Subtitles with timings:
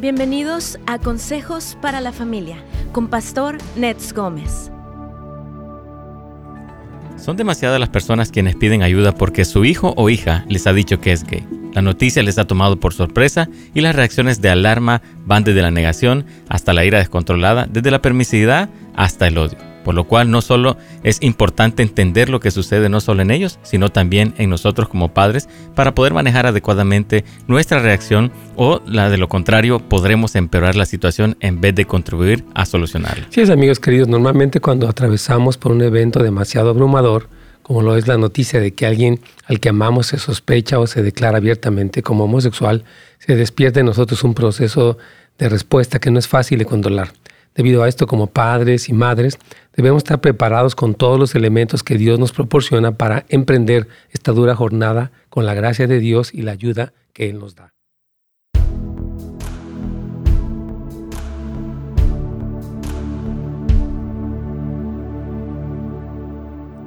[0.00, 4.70] Bienvenidos a Consejos para la Familia con Pastor Nets Gómez.
[7.16, 11.00] Son demasiadas las personas quienes piden ayuda porque su hijo o hija les ha dicho
[11.00, 11.44] que es gay.
[11.74, 15.72] La noticia les ha tomado por sorpresa y las reacciones de alarma van desde la
[15.72, 20.40] negación hasta la ira descontrolada, desde la permisividad hasta el odio por lo cual no
[20.42, 24.88] solo es importante entender lo que sucede no solo en ellos, sino también en nosotros
[24.88, 30.76] como padres para poder manejar adecuadamente nuestra reacción o la de lo contrario podremos empeorar
[30.76, 33.26] la situación en vez de contribuir a solucionarla.
[33.30, 37.28] Sí, amigos queridos, normalmente cuando atravesamos por un evento demasiado abrumador,
[37.62, 41.02] como lo es la noticia de que alguien al que amamos se sospecha o se
[41.02, 42.84] declara abiertamente como homosexual,
[43.18, 44.96] se despierta en nosotros un proceso
[45.38, 47.12] de respuesta que no es fácil de controlar.
[47.58, 49.36] Debido a esto, como padres y madres,
[49.74, 54.54] debemos estar preparados con todos los elementos que Dios nos proporciona para emprender esta dura
[54.54, 57.74] jornada con la gracia de Dios y la ayuda que Él nos da.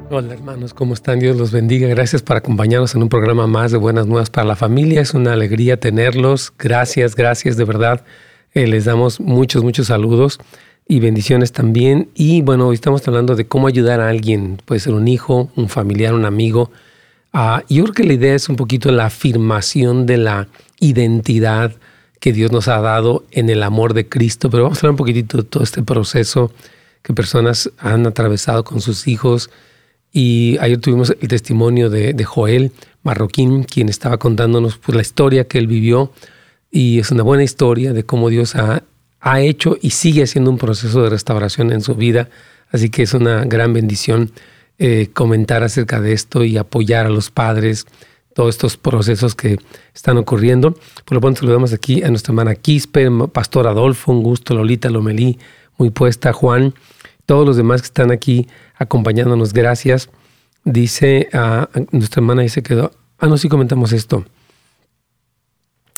[0.10, 1.20] Hola hermanos, ¿cómo están?
[1.20, 1.90] Dios los bendiga.
[1.90, 5.02] Gracias por acompañarnos en un programa más de Buenas Nuevas para la Familia.
[5.02, 6.54] Es una alegría tenerlos.
[6.58, 8.06] Gracias, gracias de verdad.
[8.54, 10.38] Eh, les damos muchos, muchos saludos
[10.86, 12.10] y bendiciones también.
[12.16, 15.70] Y bueno, hoy estamos hablando de cómo ayudar a alguien, puede ser un hijo, un
[15.70, 16.70] familiar, un amigo.
[17.34, 20.50] Uh, yo creo que la idea es un poquito la afirmación de la
[20.82, 21.74] identidad
[22.20, 24.98] que Dios nos ha dado en el amor de Cristo, pero vamos a hablar un
[24.98, 26.52] poquitito de todo este proceso
[27.04, 29.50] que personas han atravesado con sus hijos.
[30.12, 35.48] Y ayer tuvimos el testimonio de, de Joel Marroquín, quien estaba contándonos pues, la historia
[35.48, 36.12] que él vivió
[36.72, 38.84] y es una buena historia de cómo Dios ha,
[39.20, 42.30] ha hecho y sigue haciendo un proceso de restauración en su vida.
[42.72, 44.32] Así que es una gran bendición
[44.80, 47.86] eh, comentar acerca de esto y apoyar a los padres,
[48.34, 49.60] todos estos procesos que
[49.94, 50.72] están ocurriendo.
[51.04, 55.38] Por lo pronto saludamos aquí a nuestra hermana Quispe, Pastor Adolfo, un gusto, Lolita Lomelí,
[55.78, 56.74] muy puesta, Juan,
[57.26, 60.10] todos los demás que están aquí acompañándonos, gracias.
[60.64, 62.76] Dice, a nuestra hermana dice que,
[63.20, 64.26] ah, no, sí comentamos esto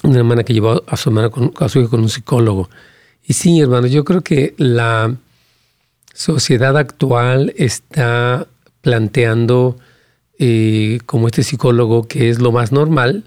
[0.03, 2.69] una hermana que llevó a su hermana con, hijo con un psicólogo.
[3.25, 5.15] Y sí, hermano, yo creo que la
[6.13, 8.47] sociedad actual está
[8.81, 9.77] planteando
[10.37, 13.23] eh, como este psicólogo que es lo más normal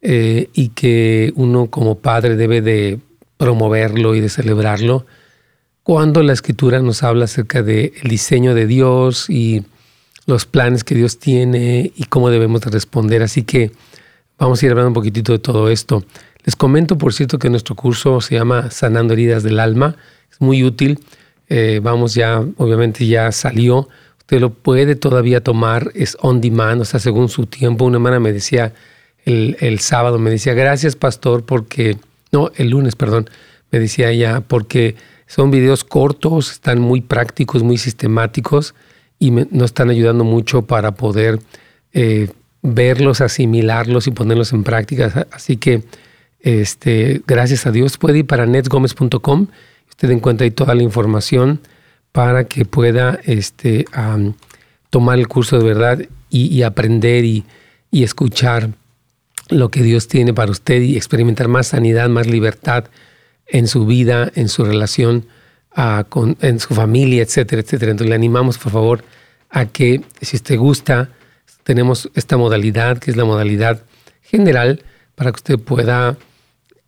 [0.00, 2.98] eh, y que uno como padre debe de
[3.36, 5.06] promoverlo y de celebrarlo
[5.82, 9.64] cuando la escritura nos habla acerca del diseño de Dios y
[10.26, 13.22] los planes que Dios tiene y cómo debemos de responder.
[13.22, 13.70] Así que
[14.38, 16.04] Vamos a ir hablando un poquitito de todo esto.
[16.44, 19.96] Les comento, por cierto, que nuestro curso se llama Sanando Heridas del Alma.
[20.30, 21.00] Es muy útil.
[21.48, 23.88] Eh, vamos ya, obviamente ya salió.
[24.18, 27.84] Usted lo puede todavía tomar, es on demand, o sea, según su tiempo.
[27.84, 28.74] Una hermana me decía
[29.24, 31.96] el, sábado, me decía, gracias pastor, porque,
[32.30, 33.30] no, el lunes, perdón,
[33.70, 38.74] me decía ella, porque son videos cortos, están muy prácticos, muy sistemáticos
[39.18, 41.40] y nos están ayudando mucho para poder
[41.92, 42.30] eh,
[42.66, 45.26] verlos, asimilarlos y ponerlos en práctica.
[45.30, 45.82] Así que,
[46.40, 49.46] este, gracias a Dios, puede ir para netsgomez.com.
[49.88, 51.60] Usted encuentra ahí toda la información
[52.12, 53.86] para que pueda este,
[54.90, 56.00] tomar el curso de verdad
[56.30, 57.44] y, aprender y,
[57.92, 58.70] escuchar
[59.48, 62.84] lo que Dios tiene para usted y experimentar más sanidad, más libertad
[63.46, 65.24] en su vida, en su relación
[65.74, 67.92] ah, con, en su familia, etcétera, etcétera.
[67.92, 69.04] Entonces le animamos, por favor,
[69.48, 71.10] a que si usted gusta,
[71.66, 73.82] tenemos esta modalidad, que es la modalidad
[74.22, 74.84] general,
[75.16, 76.16] para que usted pueda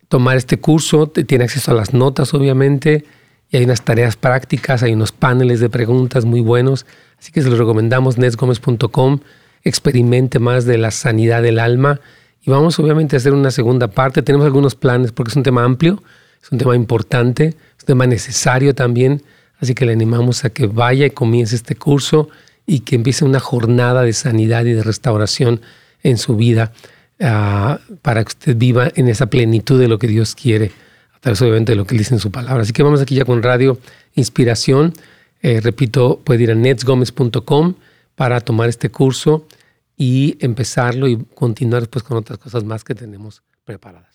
[0.07, 1.07] tomar este curso.
[1.07, 3.03] Tiene acceso a las notas, obviamente,
[3.51, 6.85] y hay unas tareas prácticas, hay unos paneles de preguntas muy buenos.
[7.19, 9.19] Así que se lo recomendamos, nesgomez.com.
[9.65, 11.99] Experimente más de la sanidad del alma.
[12.41, 14.21] Y vamos, obviamente, a hacer una segunda parte.
[14.21, 16.01] Tenemos algunos planes porque es un tema amplio,
[16.41, 19.23] es un tema importante, es un tema necesario también.
[19.59, 22.29] Así que le animamos a que vaya y comience este curso
[22.69, 25.59] y que empiece una jornada de sanidad y de restauración
[26.03, 26.71] en su vida
[27.19, 30.71] ah, para que usted viva en esa plenitud de lo que Dios quiere,
[31.11, 32.61] a través obviamente de lo que dice en su palabra.
[32.61, 33.79] Así que vamos aquí ya con Radio
[34.13, 34.93] Inspiración.
[35.41, 37.73] Eh, repito, puede ir a netsgomez.com
[38.13, 39.47] para tomar este curso
[39.97, 44.08] y empezarlo y continuar después con otras cosas más que tenemos preparadas.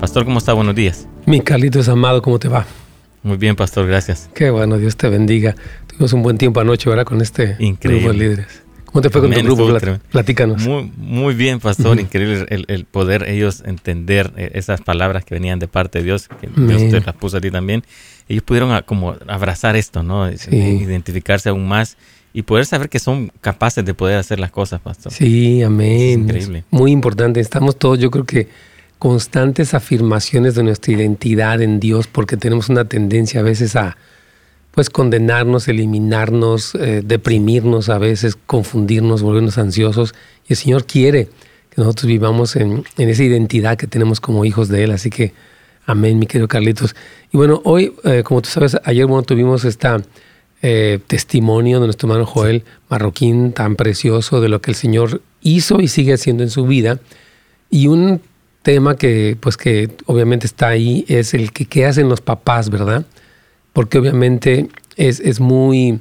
[0.00, 0.52] Pastor, ¿cómo está?
[0.52, 1.08] Buenos días.
[1.24, 2.66] Mi Carlitos amado, ¿cómo te va?
[3.22, 4.28] Muy bien, Pastor, gracias.
[4.34, 5.56] Qué bueno, Dios te bendiga.
[5.86, 7.06] Tuvimos un buen tiempo anoche, ¿verdad?
[7.06, 8.62] Con este grupo de líderes.
[8.84, 9.98] ¿Cómo te fue con tu grupo?
[10.10, 10.62] Platícanos.
[10.62, 11.98] Muy, muy bien, Pastor.
[11.98, 16.48] Increíble el, poder ellos entender eh, esas palabras que venían de parte de Dios, que
[16.54, 17.82] Dios te las puso a ti también.
[18.28, 20.30] Ellos pudieron como abrazar esto, ¿no?
[20.30, 21.96] Identificarse aún más
[22.34, 25.10] y poder saber que son capaces de poder hacer las cosas, pastor.
[25.10, 26.24] Sí, amén.
[26.24, 26.64] increíble.
[26.70, 27.40] Muy importante.
[27.40, 28.48] Estamos todos, yo creo que
[28.98, 33.96] constantes afirmaciones de nuestra identidad en Dios porque tenemos una tendencia a veces a
[34.76, 40.14] pues condenarnos, eliminarnos, eh, deprimirnos a veces, confundirnos, volvernos ansiosos.
[40.46, 41.30] Y el Señor quiere
[41.70, 44.90] que nosotros vivamos en, esa identidad que tenemos como hijos de Él.
[44.90, 45.32] Así que,
[45.86, 46.94] amén, mi querido Carlitos.
[47.32, 50.02] Y bueno, hoy, eh, como tú sabes, ayer bueno, tuvimos esta
[50.60, 55.80] eh, testimonio de nuestro hermano Joel Marroquín, tan precioso de lo que el Señor hizo
[55.80, 56.98] y sigue haciendo en su vida.
[57.70, 58.20] Y un
[58.66, 63.06] tema que, pues que obviamente está ahí es el que qué hacen los papás, ¿verdad?
[63.72, 66.00] Porque obviamente es, es muy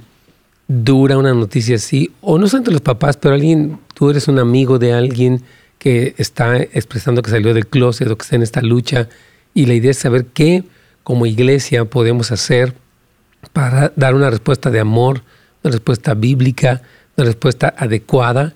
[0.67, 4.79] dura una noticia así, o no solamente los papás, pero alguien, tú eres un amigo
[4.79, 5.43] de alguien
[5.77, 9.09] que está expresando que salió del closet o que está en esta lucha,
[9.53, 10.63] y la idea es saber qué
[11.03, 12.73] como iglesia podemos hacer
[13.53, 15.21] para dar una respuesta de amor,
[15.63, 16.81] una respuesta bíblica,
[17.15, 18.55] una respuesta adecuada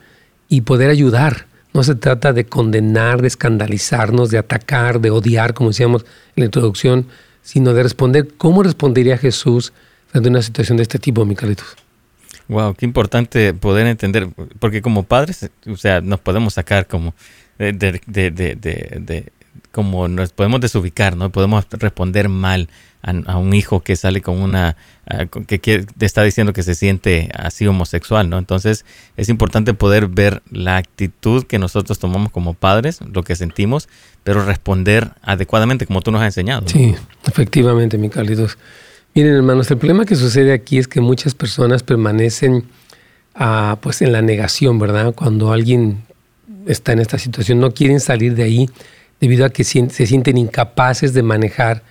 [0.50, 5.70] y poder ayudar no se trata de condenar, de escandalizarnos, de atacar, de odiar, como
[5.70, 6.04] decíamos
[6.36, 7.08] en la introducción,
[7.42, 9.74] sino de responder cómo respondería Jesús
[10.08, 11.76] frente a una situación de este tipo, Micalitos.
[12.48, 14.28] Wow, qué importante poder entender,
[14.60, 17.14] porque como padres, o sea, nos podemos sacar como
[17.60, 19.32] de, de, de,
[19.72, 21.32] como nos podemos desubicar, ¿no?
[21.32, 22.70] Podemos responder mal
[23.02, 24.76] a, un hijo que sale con una,
[25.48, 28.38] que, que, está diciendo que se siente así homosexual, ¿no?
[28.38, 28.86] Entonces
[29.16, 33.88] es importante poder ver la actitud que nosotros tomamos como padres, lo que sentimos,
[34.24, 36.68] pero responder adecuadamente como tú nos has enseñado.
[36.68, 36.96] Sí,
[37.26, 38.58] efectivamente, mi Carlitos.
[39.16, 42.66] Miren, hermanos, el problema que sucede aquí es que muchas personas permanecen
[43.34, 45.14] ah, pues en la negación, ¿verdad?
[45.16, 46.04] Cuando alguien
[46.68, 48.70] está en esta situación, no quieren salir de ahí
[49.20, 51.84] debido a que se sienten incapaces de manejar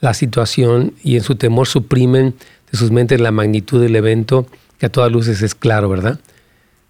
[0.00, 2.34] la situación y en su temor suprimen
[2.70, 4.46] de sus mentes la magnitud del evento,
[4.78, 6.20] que a todas luces es claro, ¿verdad?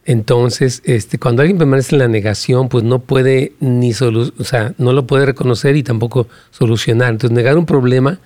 [0.05, 4.93] Entonces, este, cuando alguien permanece en la negación, pues no puede ni o sea, no
[4.93, 7.11] lo puede reconocer y tampoco solucionar.
[7.11, 8.21] Entonces, negar un problema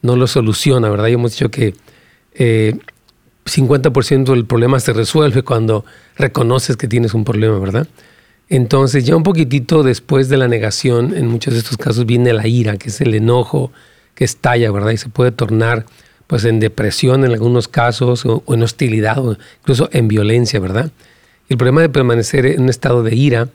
[0.00, 1.08] no lo soluciona, ¿verdad?
[1.08, 1.74] Ya hemos dicho que
[2.34, 2.78] eh,
[3.44, 5.84] 50% del problema se resuelve cuando
[6.16, 7.86] reconoces que tienes un problema, ¿verdad?
[8.48, 12.46] Entonces, ya un poquitito después de la negación, en muchos de estos casos viene la
[12.46, 13.72] ira, que es el enojo,
[14.14, 14.92] que estalla, ¿verdad?
[14.92, 15.86] Y se puede tornar
[16.26, 20.90] pues en depresión en algunos casos o, en hostilidad o incluso en violencia, ¿verdad?
[21.48, 23.48] el problema de permanecer en un estado de ira,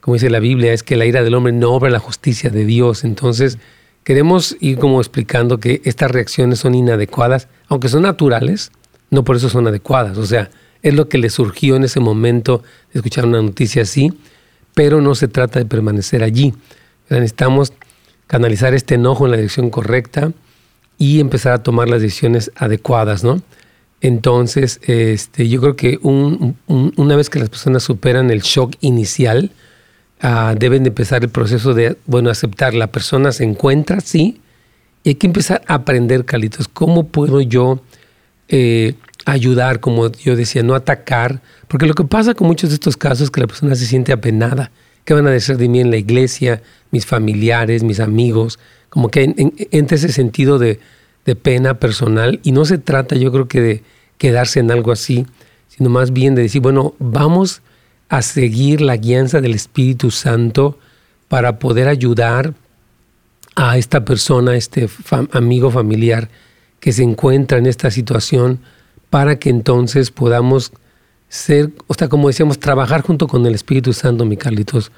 [0.00, 2.64] como dice la Biblia, es que la ira del hombre no obra la justicia de
[2.64, 3.04] Dios.
[3.04, 3.58] Entonces,
[4.02, 8.70] queremos ir como explicando que estas reacciones son inadecuadas, aunque son naturales,
[9.10, 10.18] no por eso son adecuadas.
[10.18, 10.50] O sea,
[10.82, 12.62] es lo que le surgió en ese momento
[12.92, 14.12] de escuchar una noticia así,
[14.74, 16.54] pero no se trata de permanecer allí.
[17.08, 17.72] Necesitamos
[18.26, 20.32] canalizar este enojo en la dirección correcta
[20.98, 23.42] y empezar a tomar las decisiones adecuadas, ¿no?
[24.00, 29.50] Entonces, este, yo creo que una vez que las personas superan el shock inicial,
[30.20, 32.74] ah, deben de empezar el proceso de, bueno, aceptar.
[32.74, 34.40] La persona se encuentra, sí,
[35.04, 37.80] y hay que empezar a aprender, Calitos, cómo puedo yo
[38.48, 38.94] eh,
[39.24, 43.22] ayudar, como yo decía, no atacar, porque lo que pasa con muchos de estos casos
[43.22, 44.70] es que la persona se siente apenada.
[45.04, 46.62] ¿Qué van a decir de mí en la iglesia?
[46.94, 49.34] mis familiares, mis amigos, como que
[49.72, 50.78] entre ese sentido de,
[51.42, 52.38] pena personal.
[52.44, 53.82] Y no se trata, yo creo que de
[54.16, 55.26] quedarse en algo así,
[55.68, 57.62] sino más bien de decir, bueno, vamos
[58.10, 60.78] a seguir la guianza del Espíritu Santo
[61.28, 62.54] para poder ayudar
[63.56, 64.88] a esta persona, a este
[65.32, 66.28] amigo familiar
[66.78, 68.60] que se encuentra en esta situación,
[69.14, 70.72] para que entonces podamos
[71.28, 74.90] ser, o sea, como decíamos, trabajar junto con el Espíritu Santo, mi Carlitos,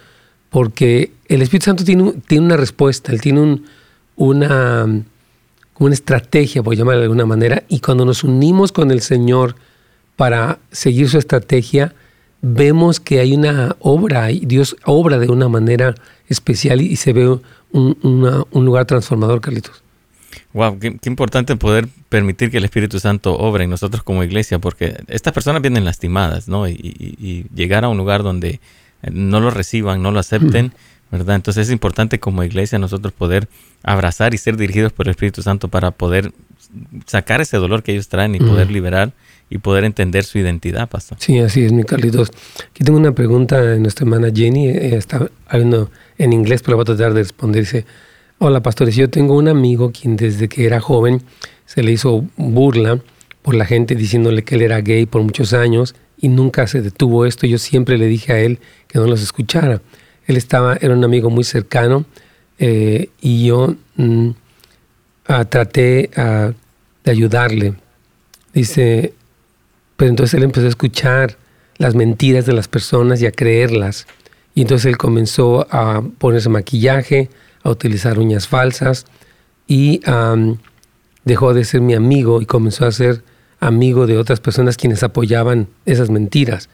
[0.49, 3.67] porque el Espíritu Santo tiene, tiene una respuesta, él tiene un,
[4.17, 4.87] una,
[5.79, 9.55] una estrategia, por llamarla de alguna manera, y cuando nos unimos con el Señor
[10.17, 11.95] para seguir su estrategia,
[12.41, 15.95] vemos que hay una obra, y Dios obra de una manera
[16.27, 17.39] especial y, se ve
[17.71, 19.83] un, lugar transformador, Carlitos.
[20.57, 24.97] Wow, qué, importante poder permitir que el Espíritu Santo obre en nosotros como iglesia, porque
[25.07, 26.67] estas personas vienen lastimadas, ¿no?
[26.67, 28.59] y llegar a un lugar donde
[29.13, 30.73] no lo reciban, no lo acepten,
[31.11, 31.37] ¿verdad?
[31.37, 33.49] Entonces es importante como iglesia nosotros poder
[33.83, 36.33] abrazar y ser dirigidos por el Espíritu Santo para poder
[37.07, 39.13] sacar ese dolor que ellos traen y poder liberar
[39.49, 41.19] y poder entender su identidad, pastor.
[41.21, 42.33] Sí, así es, mi Carlitos.
[42.71, 46.83] Aquí tengo una pregunta de nuestra hermana Jenny, ella está hablando en inglés, pero voy
[46.83, 47.63] a tratar de responder.
[47.63, 47.87] Dice,
[48.39, 51.23] hola pastores, yo tengo un amigo quien desde que era joven
[51.65, 53.01] se le hizo burla
[53.43, 57.25] por la gente diciéndole que él era gay por muchos años y nunca se detuvo
[57.27, 57.47] esto.
[57.47, 59.81] Yo siempre le dije a él que no los escuchara.
[60.27, 62.05] Él estaba, era un amigo muy cercano
[62.59, 64.31] eh, y yo mm,
[65.49, 66.11] traté
[67.05, 67.75] de ayudarle.
[68.53, 69.15] Dice,
[69.97, 71.37] Pero entonces él empezó a escuchar
[71.79, 74.07] las mentiras de las personas y a creerlas.
[74.55, 77.29] Y entonces él comenzó a ponerse maquillaje,
[77.67, 79.07] a utilizar uñas falsas
[79.67, 80.01] y
[81.25, 83.25] dejó de ser mi amigo y comenzó a ser
[83.59, 86.69] amigo de otras personas quienes apoyaban esas mentiras.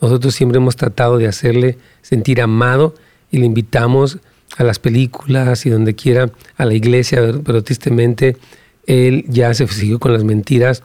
[0.00, 2.94] Nosotros siempre hemos tratado de hacerle sentir amado
[3.30, 4.18] y le invitamos
[4.56, 8.38] a las películas y donde quiera, a la iglesia, pero tristemente
[8.86, 10.82] él ya se siguió con las mentiras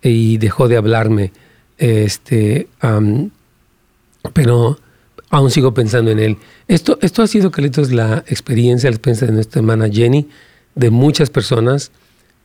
[0.00, 1.32] y dejó de hablarme.
[1.76, 2.68] Este,
[4.32, 4.78] pero
[5.32, 6.36] aún sigo pensando en él.
[6.68, 10.28] Esto, esto ha sido, Carlitos, la experiencia, la experiencia de nuestra hermana Jenny,
[10.74, 11.90] de muchas personas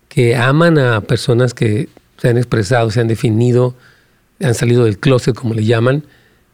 [0.08, 3.76] que aman a personas que se han expresado, se han definido,
[4.42, 6.06] han salido del closet, como le llaman,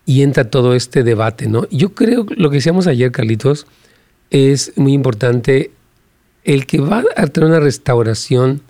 [0.08, 1.70] y entra todo este debate, ¿no?
[1.70, 3.68] Yo creo, lo que decíamos ayer, Carlitos,
[4.32, 5.70] es muy importante.
[6.44, 8.62] El que va a tener una restauración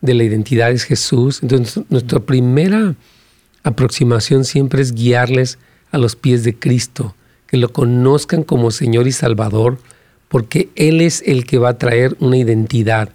[0.00, 1.40] de la identidad es Jesús.
[1.42, 2.94] Entonces, nuestra primera
[3.64, 5.58] aproximación siempre es guiarles
[5.92, 7.14] a los pies de Cristo,
[7.46, 9.78] que lo conozcan como Señor y Salvador,
[10.28, 13.10] porque Él es el que va a traer una identidad.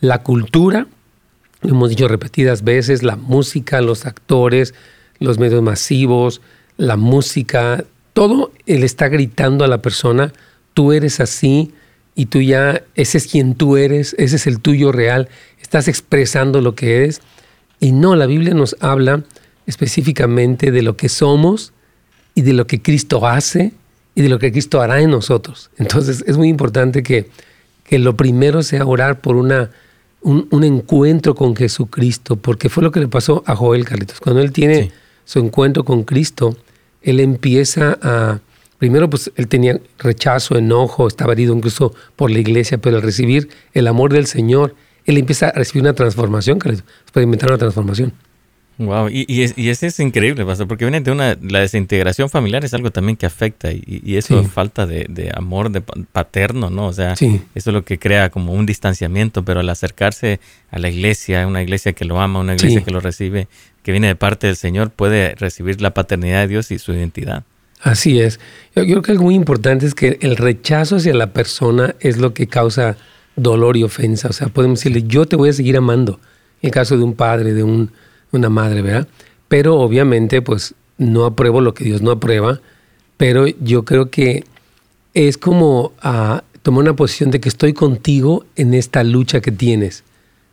[0.00, 0.86] La cultura,
[1.60, 4.74] lo hemos dicho repetidas veces, la música, los actores,
[5.18, 6.40] los medios masivos,
[6.76, 10.32] la música, todo Él está gritando a la persona,
[10.72, 11.72] tú eres así
[12.14, 15.28] y tú ya, ese es quien tú eres, ese es el tuyo real,
[15.60, 17.20] estás expresando lo que eres.
[17.80, 19.24] Y no, la Biblia nos habla
[19.66, 21.72] específicamente de lo que somos
[22.34, 23.72] y de lo que Cristo hace
[24.14, 25.70] y de lo que Cristo hará en nosotros.
[25.78, 27.30] Entonces es muy importante que,
[27.84, 29.70] que lo primero sea orar por una,
[30.22, 34.20] un, encuentro con Jesucristo, porque fue lo que le pasó a Joel Carlitos.
[34.20, 34.92] Cuando él tiene
[35.24, 36.56] su encuentro con Cristo,
[37.02, 38.40] él empieza a
[38.78, 43.50] primero pues él tenía rechazo, enojo, estaba herido incluso por la iglesia, pero al recibir
[43.74, 48.14] el amor del Señor, él empieza a recibir una transformación, que experimentar una transformación.
[48.80, 52.64] Wow, y, y, y eso es increíble, Pastor, porque viene de una, la desintegración familiar
[52.64, 56.86] es algo también que afecta y, y eso falta de, de, amor de paterno, ¿no?
[56.86, 60.88] O sea, eso es lo que crea como un distanciamiento, pero al acercarse a la
[60.88, 63.48] iglesia, una iglesia que lo ama, una iglesia que lo recibe,
[63.82, 67.44] que viene de parte del Señor, puede recibir la paternidad de Dios y su identidad.
[67.82, 68.40] Así es.
[68.74, 72.32] Yo, creo que algo muy importante es que el rechazo hacia la persona es lo
[72.32, 72.96] que causa
[73.36, 74.28] dolor y ofensa.
[74.28, 76.18] O sea, podemos decirle, yo te voy a seguir amando.
[76.62, 77.90] En el caso de un padre, de un,
[78.32, 79.08] una madre, ¿verdad?
[79.48, 82.60] Pero obviamente, pues no apruebo lo que Dios no aprueba.
[83.16, 84.44] Pero yo creo que
[85.14, 90.04] es como ah, tomar una posición de que estoy contigo en esta lucha que tienes.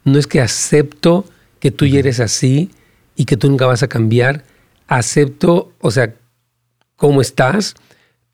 [0.03, 1.25] No es que acepto
[1.59, 2.71] que tú ya eres así
[3.15, 4.43] y que tú nunca vas a cambiar.
[4.87, 6.13] Acepto, o sea,
[6.95, 7.75] cómo estás,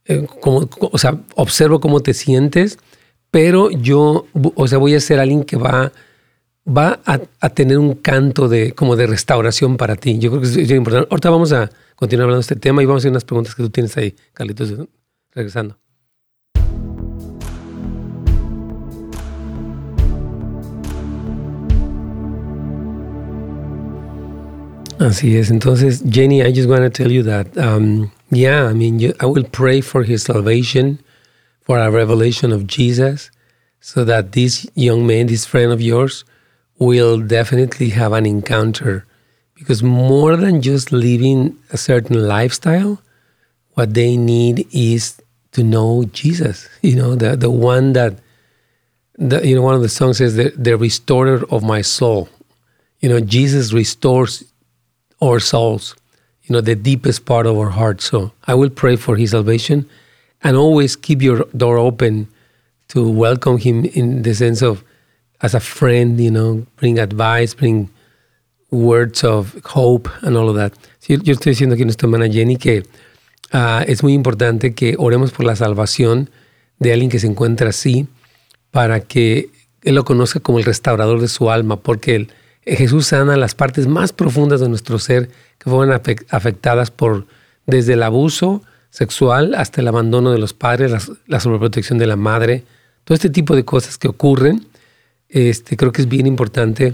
[0.05, 2.77] eh, o sea, observo cómo te sientes,
[3.31, 5.91] pero yo, o sea, voy a ser alguien que va,
[6.65, 10.19] va a, tener un canto de, como de restauración para ti.
[10.19, 11.07] Yo creo que es, importante.
[11.11, 13.63] Ahorita vamos a continuar hablando de este tema y vamos a hacer unas preguntas que
[13.63, 14.73] tú tienes ahí, Carlitos,
[15.31, 15.77] regresando.
[24.99, 25.51] Así es.
[25.51, 29.43] Entonces, Jenny, I just want to tell you that um, Yeah, I mean, I will
[29.43, 30.99] pray for his salvation,
[31.61, 33.29] for a revelation of Jesus,
[33.79, 36.25] so that this young man, this friend of yours,
[36.85, 39.05] will definitely have an encounter.
[39.55, 43.01] Because more than just living a certain lifestyle,
[43.73, 45.21] what they need is
[45.51, 46.67] to know Jesus.
[46.81, 48.15] You know, the the one that,
[49.17, 52.29] the, you know, one of the songs says the, the restorer of my soul.
[52.99, 54.43] You know, Jesus restores
[55.21, 55.95] our souls
[56.43, 58.01] you know, the deepest part of our heart.
[58.01, 59.89] So I will pray for his salvation
[60.43, 62.27] and always keep your door open
[62.89, 64.83] to welcome him in the sense of
[65.43, 67.89] as a friend, you know, bring advice, bring
[68.71, 70.73] words of hope and all of that.
[70.99, 72.83] Sí, yo estoy diciendo aquí a nuestra hermana Jenny que
[73.53, 76.29] uh, es muy importante que oremos por la salvación
[76.79, 78.07] de alguien que se encuentra así
[78.71, 79.49] para que
[79.83, 82.31] él lo conozca como el restaurador de su alma, porque el,
[82.65, 85.93] Jesús sana las partes más profundas de nuestro ser que fueron
[86.29, 87.27] afectadas por
[87.65, 92.63] desde el abuso sexual hasta el abandono de los padres, la, sobreprotección de la madre,
[93.03, 94.65] todo este tipo de cosas que ocurren.
[95.33, 96.93] Este, creo que es bien importante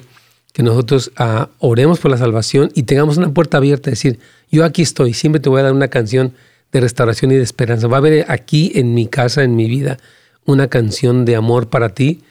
[0.54, 4.18] que nosotros ah, oremos por la salvación y tengamos una puerta abierta, decir,
[4.50, 6.34] yo aquí estoy, siempre te voy a dar una canción
[6.72, 7.88] de restauración y de esperanza.
[7.88, 9.98] Va a haber aquí en mi casa, en mi vida,
[10.46, 12.22] una canción de amor para ti,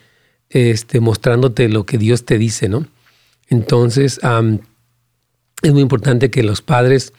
[0.49, 2.87] este, mostrándote lo que Dios te dice, ¿no?
[3.47, 4.19] Entonces,
[5.61, 7.13] es muy importante que los padres,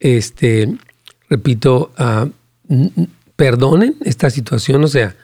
[0.00, 0.76] este,
[1.28, 2.26] repito, ah,
[3.36, 4.82] perdonen esta situación.
[4.82, 5.16] O sea,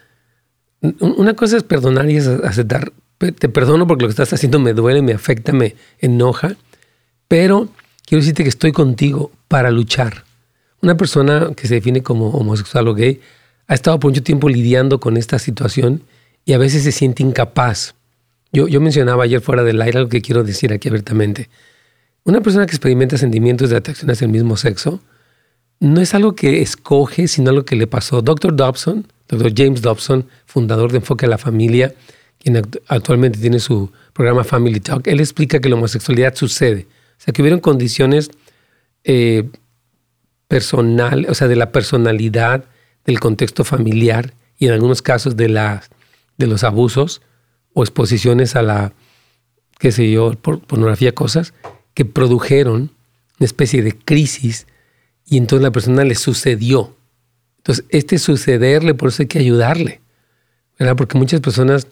[0.82, 2.92] una cosa es perdonar y es aceptar.
[3.18, 6.56] Te perdono porque lo que estás haciendo me duele, me afecta, me enoja,
[7.28, 7.68] pero
[8.06, 10.24] quiero decirte que estoy contigo para luchar.
[10.80, 13.20] Una persona que se define como homosexual o gay
[13.66, 16.02] ha estado por mucho tiempo lidiando con esta situación
[16.46, 17.94] y a veces se siente incapaz.
[18.52, 21.50] Yo, yo mencionaba ayer fuera del aire algo que quiero decir aquí abiertamente.
[22.24, 25.00] Una persona que experimenta sentimientos de atracción hacia el mismo sexo
[25.78, 28.22] no es algo que escoge, sino algo que le pasó.
[28.22, 28.56] Dr.
[28.56, 29.52] Dobson, Dr.
[29.56, 31.94] James Dobson, fundador de Enfoque a la Familia,
[32.38, 36.86] quien actualmente tiene su programa Family Talk, él explica que la homosexualidad sucede.
[37.18, 38.30] O sea, que hubieron condiciones
[39.04, 39.48] eh,
[40.48, 42.64] personal, o sea, de la personalidad,
[43.04, 45.48] del contexto familiar y en algunos casos de,
[46.36, 47.22] de los abusos
[47.72, 48.92] o exposiciones a la,
[49.78, 51.54] qué sé yo, por pornografía, cosas
[51.94, 52.92] que produjeron
[53.38, 54.66] una especie de crisis
[55.26, 56.96] y entonces la persona le sucedió.
[57.60, 60.00] Entonces, este sucederle, por eso hay que ayudarle,
[60.78, 60.96] ¿verdad?
[60.96, 61.86] Porque muchas personas,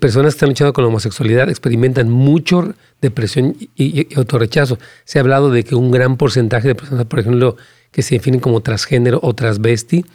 [0.00, 4.78] personas que están luchando con la homosexualidad experimentan mucho depresión y, y, autorrechazo.
[5.04, 7.56] Se ha hablado de que un gran porcentaje de personas, por ejemplo,
[7.90, 10.06] que se definen como transgénero o transvesti,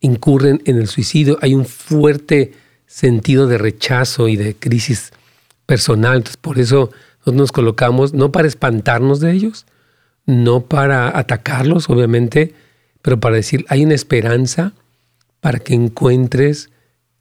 [0.00, 1.38] incurren en el suicidio.
[1.40, 2.52] Hay un fuerte
[2.86, 5.12] sentido de rechazo y de crisis
[5.64, 6.18] personal.
[6.18, 6.90] Entonces, por eso
[7.24, 9.64] nos colocamos, no para espantarnos de ellos,
[10.26, 12.54] no para atacarlos, obviamente,
[13.02, 14.72] pero para decir, hay una esperanza
[15.40, 16.70] para que encuentres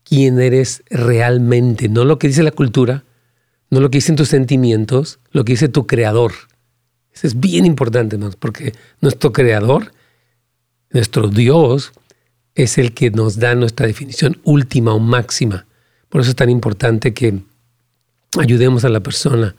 [0.04, 3.04] quién eres realmente, no lo que dice la cultura,
[3.70, 6.34] no lo que dicen tus sentimientos, lo que dice tu creador.
[7.14, 9.92] Eso es bien importante, porque nuestro creador,
[10.92, 11.92] nuestro Dios,
[12.56, 15.66] es el que nos da nuestra definición última o máxima.
[16.10, 17.40] Por eso es tan importante que
[18.40, 19.56] ayudemos a la persona,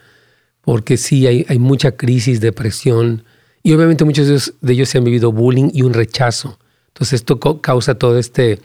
[0.62, 3.24] porque sí hay, hay mucha crisis, depresión,
[3.62, 6.58] y obviamente muchos de ellos, de ellos, se han vivido bullying y un rechazo.
[6.88, 8.60] Entonces esto causa todo este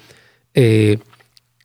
[0.53, 0.99] eh,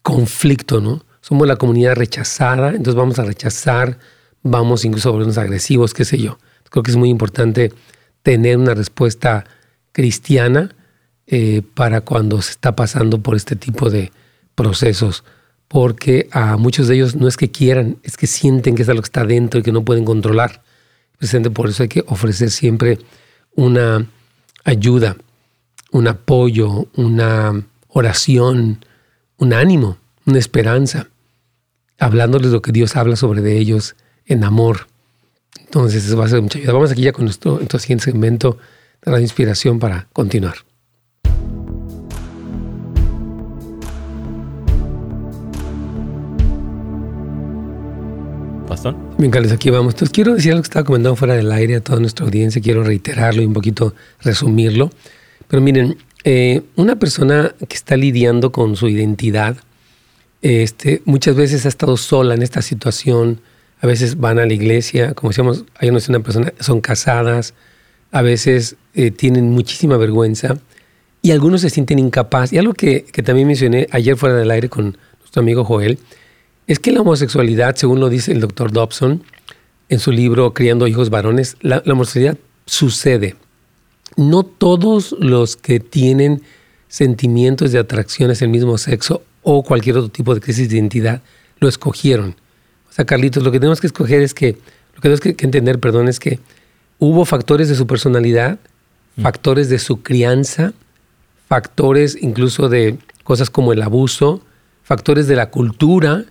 [0.03, 1.05] conflicto, ¿no?
[1.21, 3.99] Somos la comunidad rechazada, entonces vamos a rechazar,
[4.43, 6.39] vamos incluso a volvernos agresivos, qué sé yo.
[6.71, 7.73] Creo que es muy importante
[8.23, 9.45] tener una respuesta
[9.93, 10.75] cristiana
[11.27, 14.13] eh, para cuando se está pasando por este tipo de
[14.55, 15.25] procesos,
[15.69, 19.03] porque a muchos de ellos no es que quieran, es que sienten que es algo
[19.03, 20.63] que está dentro y que no pueden controlar.
[21.21, 22.99] Precisamente por eso hay que ofrecer siempre
[23.55, 24.07] una
[24.65, 25.19] ayuda,
[25.91, 28.83] un apoyo, una oración,
[29.37, 31.09] un ánimo, una esperanza,
[31.99, 34.87] hablándoles lo que Dios habla sobre de ellos en amor.
[35.59, 36.73] Entonces, eso va a ser mucha ayuda.
[36.73, 38.57] Vamos aquí ya con nuestro, nuestro siguiente segmento
[39.05, 40.55] de la inspiración para continuar.
[48.71, 48.95] Pastor.
[49.19, 49.95] Bien, Carlos, aquí vamos.
[49.95, 52.85] Entonces, quiero decir algo que estaba comentando fuera del aire a toda nuestra audiencia, quiero
[52.85, 54.91] reiterarlo y un poquito resumirlo.
[55.49, 59.57] Pero miren, eh, una persona que está lidiando con su identidad,
[60.41, 63.41] este, muchas veces ha estado sola en esta situación,
[63.81, 67.55] a veces van a la iglesia, como decíamos, hay una persona, son casadas,
[68.13, 70.59] a veces eh, tienen muchísima vergüenza
[71.23, 72.53] y algunos se sienten incapaz.
[72.53, 75.99] Y algo que, que, también mencioné ayer fuera del aire con nuestro amigo Joel,
[76.67, 79.23] es que la homosexualidad, según lo dice el doctor Dobson
[79.89, 83.37] en su libro Criando hijos varones, la, la homosexualidad sucede.
[84.17, 86.43] No todos los que tienen
[86.89, 91.23] sentimientos de atracción hacia el mismo sexo o cualquier otro tipo de crisis de identidad
[91.59, 92.37] lo escogieron.
[92.91, 94.53] O sea, Carlitos, lo que tenemos que escoger es que,
[94.95, 96.41] lo que tenemos que, entender, perdón, es que
[96.99, 98.59] hubo factores de su personalidad,
[99.17, 99.23] mm.
[99.23, 100.73] factores de su crianza,
[101.49, 104.43] factores incluso de cosas como el abuso,
[104.83, 106.25] factores de la cultura,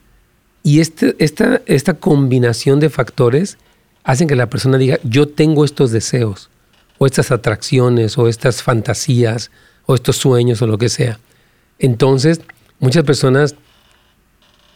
[0.64, 3.58] y este, esta, esta combinación de factores
[4.04, 6.50] hacen que la persona diga, yo tengo estos deseos,
[6.98, 9.52] o estas atracciones, o estas fantasías,
[9.86, 11.20] o estos sueños, o lo que sea.
[11.80, 12.42] Entonces,
[12.80, 13.56] muchas personas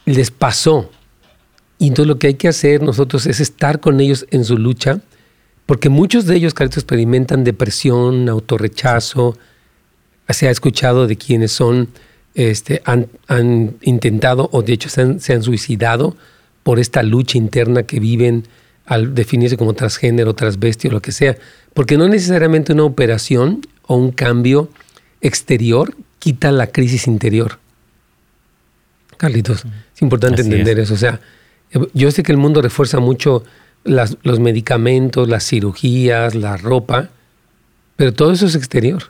[0.06, 0.90] les pasó
[1.78, 5.00] y entonces lo que hay que hacer nosotros es estar con ellos en su lucha,
[5.66, 9.36] porque muchos de ellos, Carlitos, experimentan depresión, autorrechazo.
[10.28, 11.88] Se ha escuchado de quienes son,
[12.34, 13.08] este, han,
[13.82, 16.16] intentado o de hecho se han, se han, suicidado
[16.62, 18.44] por esta lucha interna que viven
[18.86, 21.36] al definirse como transgénero, transvesti o lo que sea.
[21.72, 24.68] Porque no necesariamente una operación o un cambio
[25.20, 27.58] exterior quita la crisis interior.
[29.16, 30.94] Carlitos, es importante entender eso.
[30.94, 31.20] O sea,
[31.92, 33.44] yo sé que el mundo refuerza mucho
[33.84, 37.10] los medicamentos, las cirugías, la ropa,
[37.96, 39.04] pero todo eso es exterior.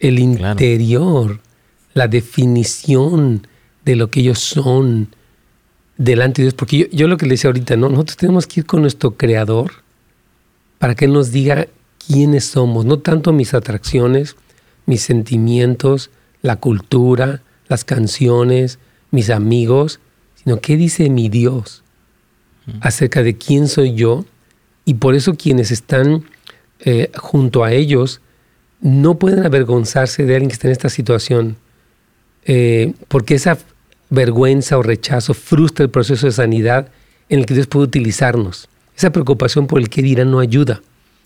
[0.00, 1.40] El interior,
[1.94, 3.46] la definición
[3.84, 5.08] de lo que ellos son
[5.96, 6.54] delante de Dios.
[6.54, 7.88] Porque yo, lo que le decía ahorita, ¿no?
[7.88, 9.72] nosotros tenemos que ir con nuestro creador
[10.78, 11.68] para que Él nos diga
[12.06, 14.36] quiénes somos, no tanto mis atracciones,
[14.86, 16.10] mis sentimientos,
[16.42, 18.78] la cultura, las canciones,
[19.10, 20.00] mis amigos,
[20.34, 21.82] sino qué dice mi Dios
[22.80, 24.24] acerca de quién soy yo
[24.84, 26.24] Y por eso quienes están
[26.80, 28.20] eh, junto a ellos
[28.80, 31.56] no pueden avergonzarse de alguien que está en esta situación,
[32.44, 33.58] eh, porque esa
[34.10, 36.88] vergüenza o rechazo frustra el proceso de sanidad
[37.28, 38.68] en el que Dios puede utilizarnos.
[38.96, 40.82] Esa preocupación por el que dirán no ayuda.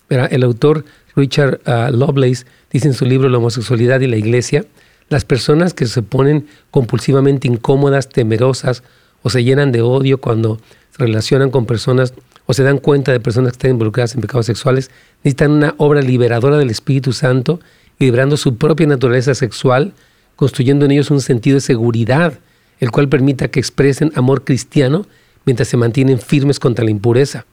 [0.09, 0.85] El autor
[1.17, 4.65] Richard uh, Lovelace dice en su libro La homosexualidad y la iglesia,
[5.09, 8.83] las personas que se ponen compulsivamente incómodas, temerosas
[9.21, 12.13] o se llenan de odio cuando se relacionan con personas
[12.45, 14.89] o se dan cuenta de personas que están involucradas en pecados sexuales,
[15.23, 17.59] necesitan una obra liberadora del Espíritu Santo,
[17.99, 19.93] liberando su propia naturaleza sexual,
[20.37, 22.39] construyendo en ellos un sentido de seguridad,
[22.79, 25.05] el cual permita que expresen amor cristiano
[25.45, 27.45] mientras se mantienen firmes contra la impureza.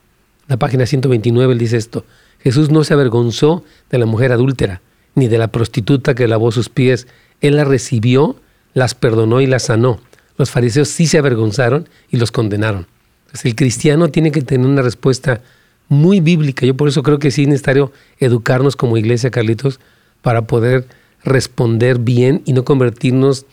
[0.46, 2.04] La página 129 dice esto,
[2.40, 4.82] Jesús no se avergonzó de la mujer adúltera,
[5.14, 7.06] ni de la prostituta que lavó sus pies.
[7.40, 8.36] Él las recibió,
[8.74, 9.98] las perdonó y las sanó.
[10.36, 12.86] Los fariseos sí se avergonzaron y los condenaron.
[13.26, 15.40] Entonces, el cristiano tiene que tener una respuesta
[15.88, 16.66] muy bíblica.
[16.66, 19.80] Yo por eso creo que sí es necesario educarnos como iglesia, Carlitos,
[20.20, 20.86] para poder
[21.24, 23.46] responder bien y no convertirnos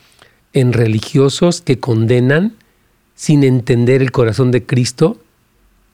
[0.52, 2.54] en religiosos que condenan
[3.14, 5.18] sin entender el corazón de Cristo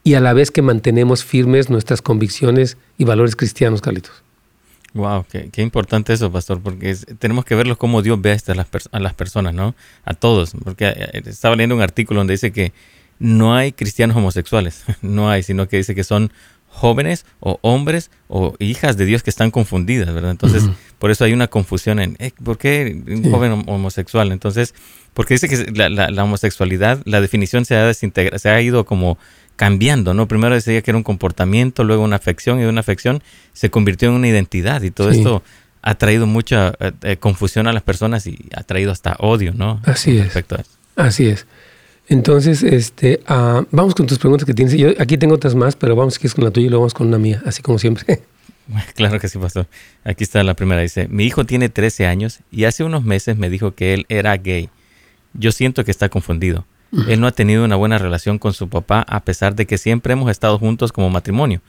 [0.05, 4.23] y a la vez que mantenemos firmes nuestras convicciones y valores cristianos, Carlitos.
[4.95, 9.01] Wow, qué, importante eso, pastor, porque tenemos que verlo como Dios ve a las, a
[9.01, 9.75] las personas, ¿no?
[10.05, 12.73] A todos, porque eh, estaba leyendo un artículo donde dice que
[13.19, 16.33] no hay cristianos homosexuales, no hay, sino que dice que son
[16.69, 20.31] jóvenes o hombres o hijas de Dios que están confundidas, ¿verdad?
[20.31, 20.65] Entonces,
[20.99, 24.33] por eso hay una confusión en, eh, ¿por qué un joven homosexual?
[24.33, 24.75] Entonces,
[25.15, 29.19] porque dice que la, la, homosexualidad, la definición se ha desintegrado, se ha ido como
[29.57, 30.29] cambiando, ¿no?
[30.29, 34.09] Primero decía que era un comportamiento, luego una afección y de una afección se convirtió
[34.09, 35.43] en una identidad y todo esto
[35.83, 39.81] ha traído mucha eh, eh, confusión a las personas y ha traído hasta odio, ¿no?
[39.85, 40.33] Así es.
[40.95, 41.47] Así es.
[42.09, 44.75] Entonces, este, uh, vamos con tus preguntas que tienes.
[44.75, 46.95] Yo aquí tengo otras más, pero vamos que es con la tuya y luego vamos
[46.95, 48.23] con una mía, así como siempre.
[48.95, 49.67] Claro que sí, pastor.
[50.05, 50.83] Aquí está la primera.
[50.83, 54.37] Dice, mi hijo tiene 13 años y hace unos meses me dijo que él era
[54.37, 54.69] gay.
[55.33, 56.67] Yo siento que está confundido.
[57.07, 60.15] Él no ha tenido una buena relación con su papá a pesar de que siempre
[60.15, 61.61] hemos estado juntos como matrimonio.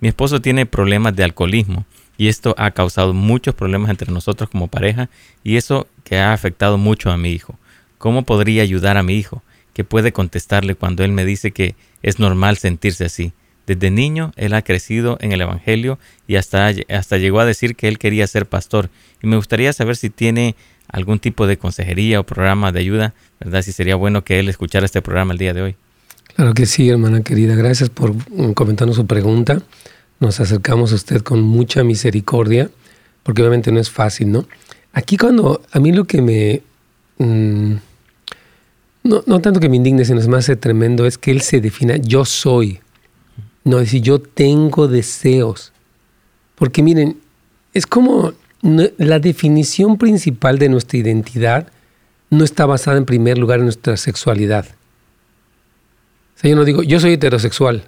[0.00, 1.84] Mi esposo tiene problemas de alcoholismo
[2.16, 5.10] y esto ha causado muchos problemas entre nosotros como pareja
[5.42, 7.58] y eso que ha afectado mucho a mi hijo.
[7.98, 9.42] ¿Cómo podría ayudar a mi hijo?
[9.78, 13.32] ¿Qué puede contestarle cuando él me dice que es normal sentirse así?
[13.64, 17.86] Desde niño él ha crecido en el Evangelio y hasta, hasta llegó a decir que
[17.86, 18.90] él quería ser pastor.
[19.22, 20.56] Y me gustaría saber si tiene
[20.88, 23.62] algún tipo de consejería o programa de ayuda, ¿verdad?
[23.62, 25.76] Si sería bueno que él escuchara este programa el día de hoy.
[26.34, 27.54] Claro que sí, hermana querida.
[27.54, 29.62] Gracias por mm, comentarnos su pregunta.
[30.18, 32.68] Nos acercamos a usted con mucha misericordia,
[33.22, 34.48] porque obviamente no es fácil, ¿no?
[34.92, 36.62] Aquí cuando a mí lo que me...
[37.18, 37.76] Mm,
[39.08, 41.96] no, no, tanto que me indigne, sino es más tremendo, es que él se defina
[41.96, 42.80] yo soy.
[43.64, 45.72] No decir yo tengo deseos.
[46.54, 47.18] Porque miren,
[47.72, 51.68] es como la definición principal de nuestra identidad
[52.30, 54.66] no está basada en primer lugar en nuestra sexualidad.
[56.36, 57.84] O sea, yo no digo, yo soy heterosexual.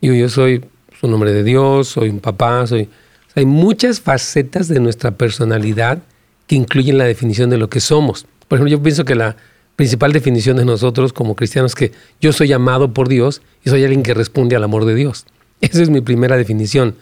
[0.00, 0.64] Yo, yo soy
[1.02, 2.88] un hombre de Dios, soy un papá, soy...
[3.34, 6.02] hay muchas facetas de nuestra personalidad
[6.46, 8.26] que incluyen la definición de lo que somos.
[8.48, 9.36] Por ejemplo, yo pienso que la
[9.76, 14.02] principal definición de nosotros como cristianos que yo soy amado por Dios y soy alguien
[14.02, 15.26] que responde al amor de Dios.
[15.60, 16.96] Esa es mi primera definición.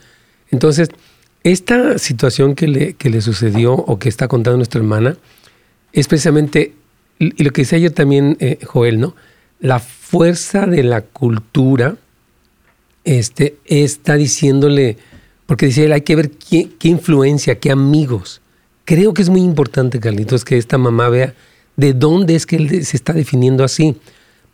[0.49, 0.89] Entonces,
[1.43, 5.17] esta situación que le, que le sucedió o que está contando nuestra hermana
[5.91, 6.73] es precisamente,
[7.19, 9.15] y lo que decía ayer también eh, Joel, ¿no?
[9.59, 11.97] La fuerza de la cultura
[13.03, 14.97] este, está diciéndole,
[15.45, 18.41] porque decía él, hay que ver qué, qué influencia, qué amigos.
[18.85, 21.33] Creo que es muy importante, Carlitos, que esta mamá vea
[21.75, 23.95] de dónde es que él se está definiendo así.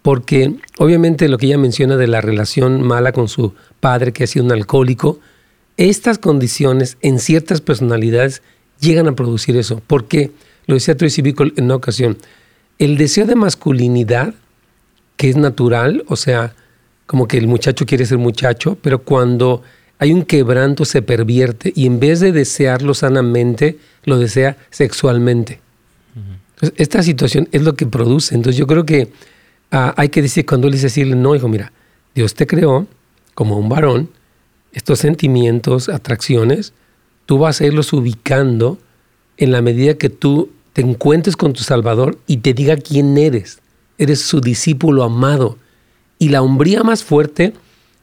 [0.02, 4.28] Porque obviamente lo que ella menciona de la relación mala con su padre, que ha
[4.28, 5.20] sido un alcohólico,
[5.78, 8.42] estas condiciones en ciertas personalidades
[8.80, 9.82] llegan a producir eso.
[9.86, 10.32] ¿Por qué?
[10.68, 12.18] Lo decía Tracy Bickle en una ocasión.
[12.78, 14.34] El deseo de masculinidad,
[15.18, 16.54] que es natural, o sea,
[17.06, 19.64] como que el muchacho quiere ser muchacho, pero cuando
[19.98, 25.60] hay un quebranto se pervierte y en vez de desearlo sanamente, lo desea sexualmente.
[26.76, 28.36] Esta situación es lo que produce.
[28.36, 29.10] Entonces yo creo que
[29.72, 31.72] ah, hay que decir, cuando él dice decirle, no, hijo, mira,
[32.15, 32.88] Dios te creó
[33.34, 34.10] como un varón,
[34.74, 36.74] estos sentimientos, atracciones,
[37.26, 38.78] tú vas a irlos ubicando
[39.38, 43.60] en la medida que tú te encuentres con tu Salvador y te diga quién eres.
[43.98, 45.58] Eres su discípulo amado.
[46.19, 47.54] Y la hombría más fuerte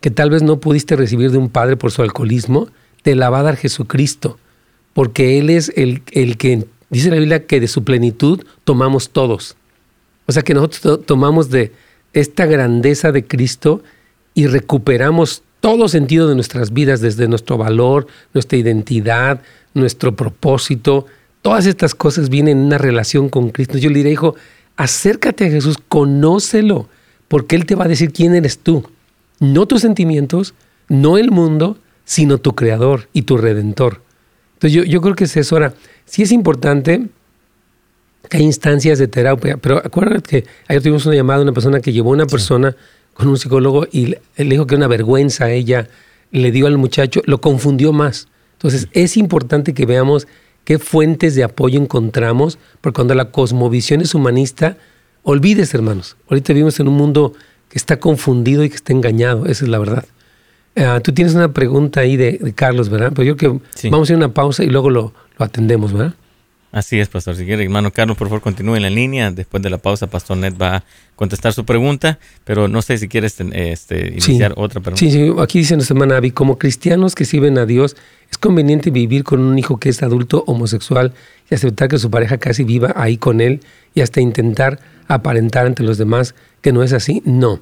[0.01, 2.69] que tal vez no pudiste recibir de un padre por su alcoholismo,
[3.03, 4.39] te la va a dar Jesucristo.
[4.93, 6.67] Porque Él es el, el que,
[6.97, 9.57] dice la Biblia, que de su plenitud tomamos todos.
[10.27, 11.73] O sea que nosotros tomamos de
[12.13, 13.83] esta grandeza de Cristo
[14.35, 19.43] y recuperamos todo sentido de nuestras vidas, desde nuestro valor, nuestra identidad,
[19.75, 21.07] nuestro propósito.
[21.43, 23.79] Todas estas cosas vienen en una relación con Cristo.
[23.79, 24.35] Yo le diré, hijo,
[24.77, 26.89] acércate a Jesús, conócelo,
[27.29, 28.85] porque Él te va a decir quién eres tú.
[29.41, 30.55] No tus sentimientos,
[30.89, 34.03] no el mundo, sino tu creador y tu redentor.
[34.57, 35.57] Entonces yo, yo creo que es eso.
[35.57, 35.75] Ahora,
[36.07, 37.07] sí es importante
[38.29, 41.81] que hay instancias de terapia, pero acuérdate que ayer tuvimos una llamada de una persona
[41.81, 42.75] que llevó a una persona
[43.15, 45.89] con un psicólogo y le dijo que una vergüenza a ella
[46.31, 48.29] le dio al muchacho, lo confundió más.
[48.55, 50.27] Entonces es importante que veamos
[50.65, 54.77] qué fuentes de apoyo encontramos, porque cuando la cosmovisión es humanista,
[55.23, 57.35] olvides hermanos, ahorita vivimos en un mundo
[57.69, 60.05] que está confundido y que está engañado, esa es la verdad.
[60.77, 63.13] Ah, tú tienes una pregunta ahí de, Carlos, ¿verdad?
[63.15, 65.93] Pero yo creo que vamos a ir a una pausa y luego lo, lo atendemos,
[65.93, 66.15] ¿verdad?
[66.77, 67.37] Así es, Pastor.
[67.37, 69.31] Si quiere, hermano Carlos, por favor, continúe en la línea.
[69.31, 70.85] Después de la pausa, Pastor Ned va a
[71.15, 74.99] contestar su pregunta, pero no sé si quieres este, iniciar otra pregunta.
[74.99, 77.97] Sí, sí, aquí dice nuestra hermana Abby, como cristianos que sirven a Dios,
[78.31, 81.15] ¿es conveniente vivir con un hijo que es adulto homosexual
[81.51, 83.61] y aceptar que su pareja casi viva ahí con él
[83.95, 87.23] y hasta intentar aparentar ante los demás que no es así?
[87.25, 87.61] No.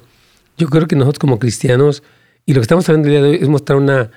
[0.57, 2.03] Yo creo que nosotros como cristianos,
[2.45, 4.11] y lo que estamos hablando el día de hoy es mostrar una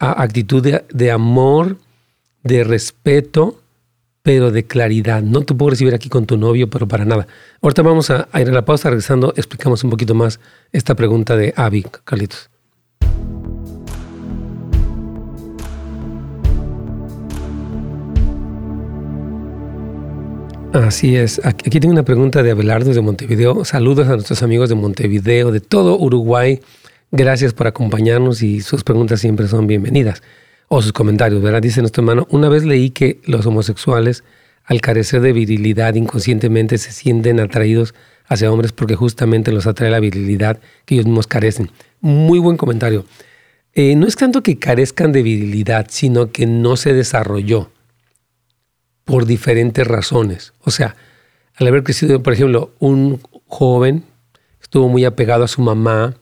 [0.00, 1.76] actitud de amor,
[2.42, 3.60] de respeto,
[4.22, 5.22] pero de claridad.
[5.22, 7.28] No te puedo recibir aquí con tu novio, pero para nada.
[7.62, 10.40] Ahorita vamos a, ir a la pausa, regresando, explicamos un poquito más
[10.72, 12.50] esta pregunta de Avi, Carlitos.
[20.72, 21.40] Así es.
[21.44, 23.64] Aquí tengo una pregunta de Abelardo de Montevideo.
[23.64, 26.60] Saludos a nuestros amigos de Montevideo, de todo Uruguay.
[27.10, 30.22] Gracias por acompañarnos y sus preguntas siempre son bienvenidas
[30.68, 31.62] o sus comentarios, ¿verdad?
[31.62, 34.24] Dice nuestro hermano, una vez leí que los homosexuales,
[34.64, 37.94] al carecer de virilidad, inconscientemente se sienten atraídos
[38.26, 41.70] hacia hombres porque justamente los atrae la virilidad que ellos mismos carecen.
[42.02, 43.06] Muy buen comentario.
[43.72, 47.70] Eh, no es tanto que carezcan de virilidad, sino que no se desarrolló
[49.04, 50.52] por diferentes razones.
[50.60, 50.94] O sea,
[51.54, 54.04] al haber crecido, por ejemplo, un joven
[54.60, 56.16] estuvo muy apegado a su mamá,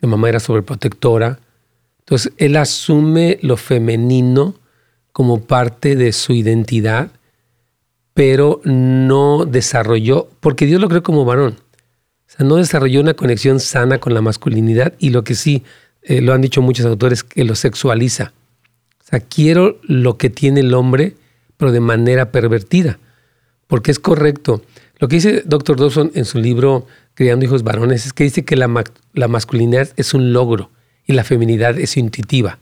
[0.00, 1.38] la mamá era sobreprotectora,
[2.10, 4.56] entonces, él asume lo femenino
[5.12, 7.12] como parte de su identidad,
[8.14, 11.56] pero no desarrolló, porque Dios lo creó como varón.
[11.60, 15.62] O sea, no desarrolló una conexión sana con la masculinidad y lo que sí,
[16.02, 18.32] eh, lo han dicho muchos autores, que lo sexualiza.
[19.02, 21.14] O sea, quiero lo que tiene el hombre,
[21.56, 22.98] pero de manera pervertida,
[23.68, 24.62] porque es correcto.
[24.98, 25.78] Lo que dice Dr.
[25.78, 26.88] Dawson en su libro
[27.20, 30.70] Criando hijos varones es que dice que la, la masculinidad es un logro
[31.04, 32.58] y la feminidad es intuitiva.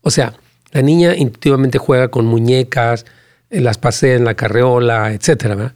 [0.00, 0.32] O sea,
[0.72, 3.04] la niña intuitivamente juega con muñecas,
[3.50, 5.74] eh, las pasea en la carreola, etcétera,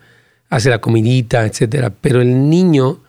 [0.49, 1.93] hace la comidita, etcétera.
[2.01, 3.03] Pero el niño,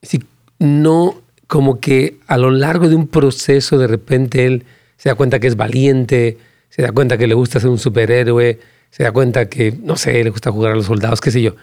[0.00, 0.24] si
[0.58, 4.64] no, como que a lo largo de un proceso, de repente él
[4.96, 6.38] se da cuenta que es valiente,
[6.70, 10.24] se da cuenta que le gusta ser un superhéroe, se da cuenta que, no sé,
[10.24, 11.54] le gusta jugar a los soldados, qué sé yo.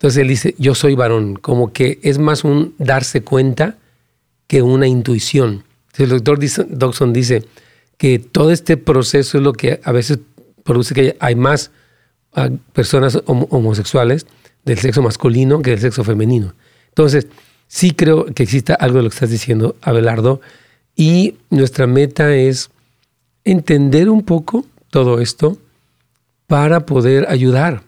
[0.00, 3.76] Entonces él dice, yo soy varón, como que es más un darse cuenta
[4.46, 5.62] que una intuición.
[5.98, 6.38] El doctor
[6.70, 7.44] Dodson dice
[7.98, 10.18] que todo este proceso es lo que a veces
[10.64, 11.70] produce que hay más
[12.32, 14.24] ah, personas homosexuales
[14.64, 16.54] del sexo masculino que del sexo femenino.
[16.88, 17.26] Entonces,
[17.68, 20.40] sí creo que exista algo de lo que estás diciendo, Abelardo,
[20.96, 22.70] y nuestra meta es
[23.44, 25.58] entender un poco todo esto
[26.46, 27.82] para poder ayudar.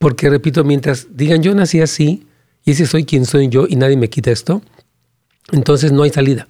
[0.00, 2.26] Porque, repito, mientras digan yo nací así
[2.64, 4.62] y ese soy quien soy yo y nadie me quita esto,
[5.52, 6.48] entonces no hay salida.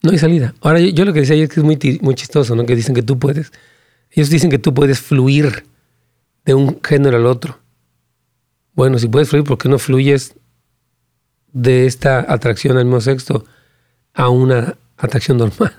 [0.00, 0.54] No hay salida.
[0.60, 2.64] Ahora, yo, lo que decía ayer es que es muy, muy chistoso, ¿no?
[2.64, 3.50] Que dicen que tú puedes.
[4.12, 5.64] Ellos dicen que tú puedes fluir
[6.44, 7.58] de un género al otro.
[8.74, 10.36] Bueno, si puedes fluir, ¿por qué no fluyes
[11.52, 13.44] de esta atracción al mismo sexo
[14.14, 15.74] a una atracción normal,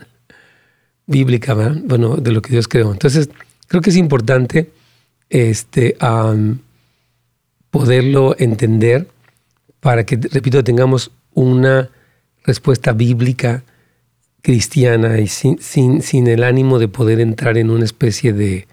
[1.08, 1.82] bíblica, ¿verdad?
[1.86, 2.92] Bueno, de lo que Dios creó.
[2.92, 3.30] Entonces,
[3.70, 4.74] creo que es importante
[5.32, 5.98] este,
[7.72, 9.08] poderlo entender
[9.80, 11.90] para que, repito, tengamos una
[12.44, 13.64] respuesta bíblica
[14.42, 18.68] cristiana y sin, sin, sin, el ánimo de poder entrar en una especie de,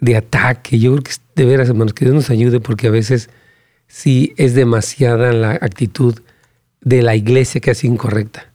[0.00, 0.78] de ataque.
[0.78, 3.30] Yo creo que de veras, hermanos, que Dios nos ayude porque a veces
[3.86, 6.18] sí es demasiada la actitud
[6.80, 8.52] de la iglesia que es incorrecta.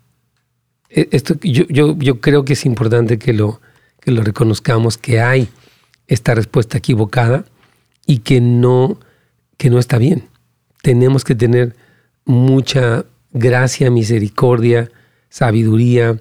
[0.90, 3.62] E, esto, yo, yo, yo creo que es importante que lo,
[4.02, 5.48] que lo reconozcamos, que hay
[6.10, 7.46] esta respuesta equivocada
[8.06, 9.00] y que no,
[9.56, 10.28] que no está bien.
[10.82, 11.76] Tenemos que tener
[12.26, 14.92] mucha gracia, misericordia,
[15.30, 16.20] sabiduría,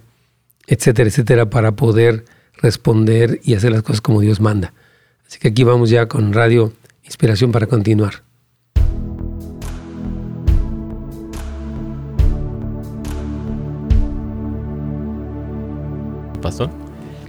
[0.68, 2.24] etcétera, etcétera, para poder
[2.54, 4.74] responder y hacer las cosas como Dios manda.
[5.26, 6.72] Así que aquí vamos ya con Radio
[7.02, 8.28] Inspiración para continuar.
[16.48, 16.70] pastor.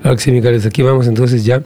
[0.01, 1.63] Claro que sí, mi Aquí vamos entonces ya.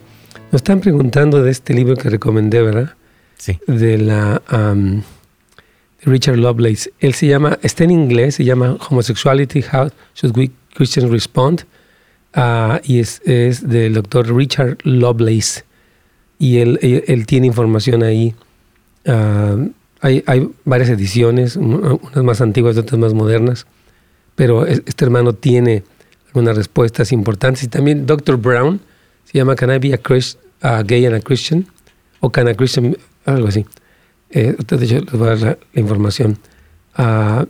[0.53, 2.93] Nos están preguntando de este libro que recomendé, ¿verdad?
[3.39, 3.57] Sí.
[3.65, 5.01] De la de
[6.03, 6.93] Richard Lovelace.
[6.99, 11.63] Él se llama, está en inglés, se llama Homosexuality, How Should We Christians Respond?
[12.35, 15.63] Ah, y es, es, del doctor Richard Lovelace.
[16.37, 18.35] Y él, él, tiene información ahí.
[19.07, 19.57] Ah,
[20.01, 23.65] hay, hay, varias ediciones, unas más antiguas, otras más modernas.
[24.35, 25.83] Pero este hermano tiene
[26.27, 27.63] algunas respuestas importantes.
[27.63, 28.37] Y también Dr.
[28.37, 28.81] Brown
[29.25, 31.67] se llama Can I be a, Gay and a Christian?
[32.19, 33.65] O Can a Christian, algo así.
[34.29, 36.37] Eh, hecho, les voy a dar la, información.
[36.95, 37.45] Ah,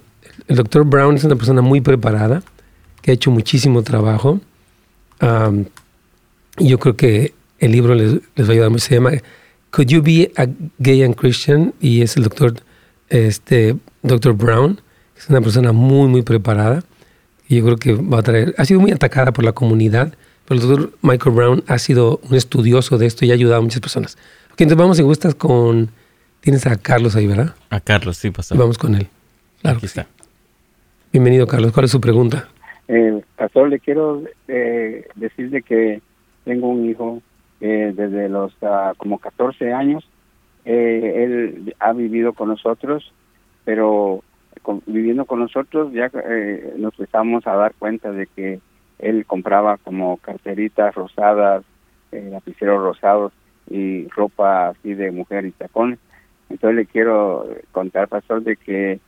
[0.48, 0.84] el Dr.
[0.84, 2.44] Brown es una persona muy preparada
[3.02, 4.40] que ha hecho muchísimo trabajo
[6.58, 8.86] y yo creo que el libro les, va a ayudar mucho.
[8.86, 9.12] Se llama
[9.72, 10.48] Could You Be a
[10.80, 11.74] Gay and Christian?
[11.80, 12.56] Y es el doctor,
[13.10, 14.82] este, doctor Brown.
[15.18, 16.84] Es una persona muy, muy preparada.
[17.48, 18.54] Y yo creo que va a traer.
[18.58, 20.14] Ha sido muy atacada por la comunidad,
[20.48, 23.62] pero el doctor Michael Brown ha sido un estudioso de esto y ha ayudado a
[23.62, 24.18] muchas personas.
[24.52, 25.90] Ok, entonces vamos, si gustas, con.
[26.42, 27.56] Tienes a Carlos ahí, ¿verdad?
[27.70, 28.58] A Carlos, sí, pastor.
[28.58, 29.08] Vamos con él.
[29.62, 29.78] Claro.
[29.78, 30.08] Aquí está.
[31.14, 31.72] Bienvenido, Carlos.
[31.72, 32.50] ¿Cuál es su pregunta?
[32.90, 36.02] Eh, pastor, le quiero eh, decir de que
[36.44, 37.22] tengo un hijo
[37.62, 40.04] eh, desde los uh, como 14 años.
[40.66, 43.14] Eh, él ha vivido con nosotros,
[43.64, 44.22] pero
[44.86, 48.60] viviendo con nosotros ya eh, nos empezamos a dar cuenta de que
[49.04, 51.64] él compraba como carteritas rosadas,
[52.12, 53.34] eh, lapiceros rosados
[53.70, 56.00] y ropa así de mujer y tacones.
[56.50, 59.00] Entonces le quiero contar, pastor, de que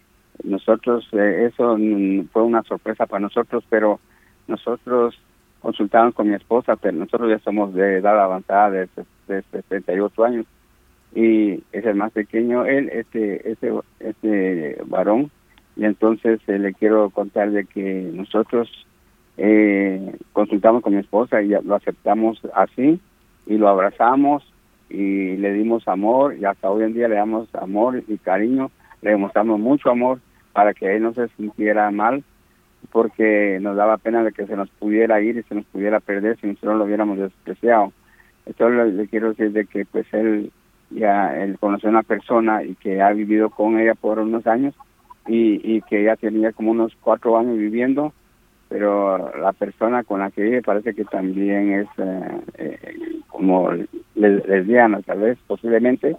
[0.43, 1.77] nosotros, eh, eso
[2.31, 3.99] fue una sorpresa para nosotros, pero
[4.47, 5.17] nosotros
[5.61, 8.89] consultamos con mi esposa, pero nosotros ya somos de edad avanzada, de,
[9.27, 10.45] de 78 años,
[11.15, 15.31] y es el más pequeño, él, este, este, este varón,
[15.75, 18.69] y entonces eh, le quiero contar de que nosotros
[19.37, 22.99] eh, consultamos con mi esposa y lo aceptamos así,
[23.45, 24.43] y lo abrazamos,
[24.89, 28.71] y le dimos amor, y hasta hoy en día le damos amor y cariño,
[29.01, 30.19] le demostramos mucho amor
[30.53, 32.23] para que él no se sintiera mal,
[32.91, 36.37] porque nos daba pena de que se nos pudiera ir y se nos pudiera perder
[36.39, 37.91] si nosotros lo hubiéramos despreciado.
[38.45, 40.51] Entonces le, quiero decir de que pues él
[40.91, 44.75] ya él conoció a una persona y que ha vivido con ella por unos años
[45.27, 48.13] y, y que ya tenía como unos cuatro años viviendo,
[48.75, 53.69] pero la persona con la que vive parece que también es eh, eh, como
[54.15, 56.17] lesbiana tal vez posiblemente.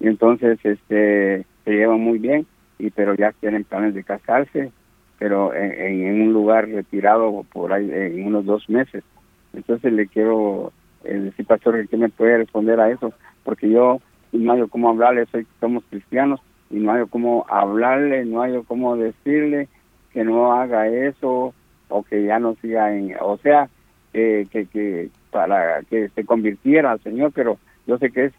[0.00, 2.44] Y entonces este se llevan muy bien
[2.80, 4.72] y pero ya tienen planes de casarse
[5.20, 9.04] pero en, en un lugar retirado por ahí en unos dos meses.
[9.52, 10.72] Entonces le quiero
[11.04, 13.12] eh, decir pastor que me puede responder a eso
[13.44, 14.00] porque yo
[14.32, 15.24] no hay cómo hablarle
[15.60, 19.68] somos cristianos y no hay cómo hablarle no hay cómo decirle
[20.12, 21.54] que no haga eso
[21.92, 23.68] o que ya no siga en o sea
[24.12, 28.32] que, que para que se convirtiera al Señor pero yo sé que es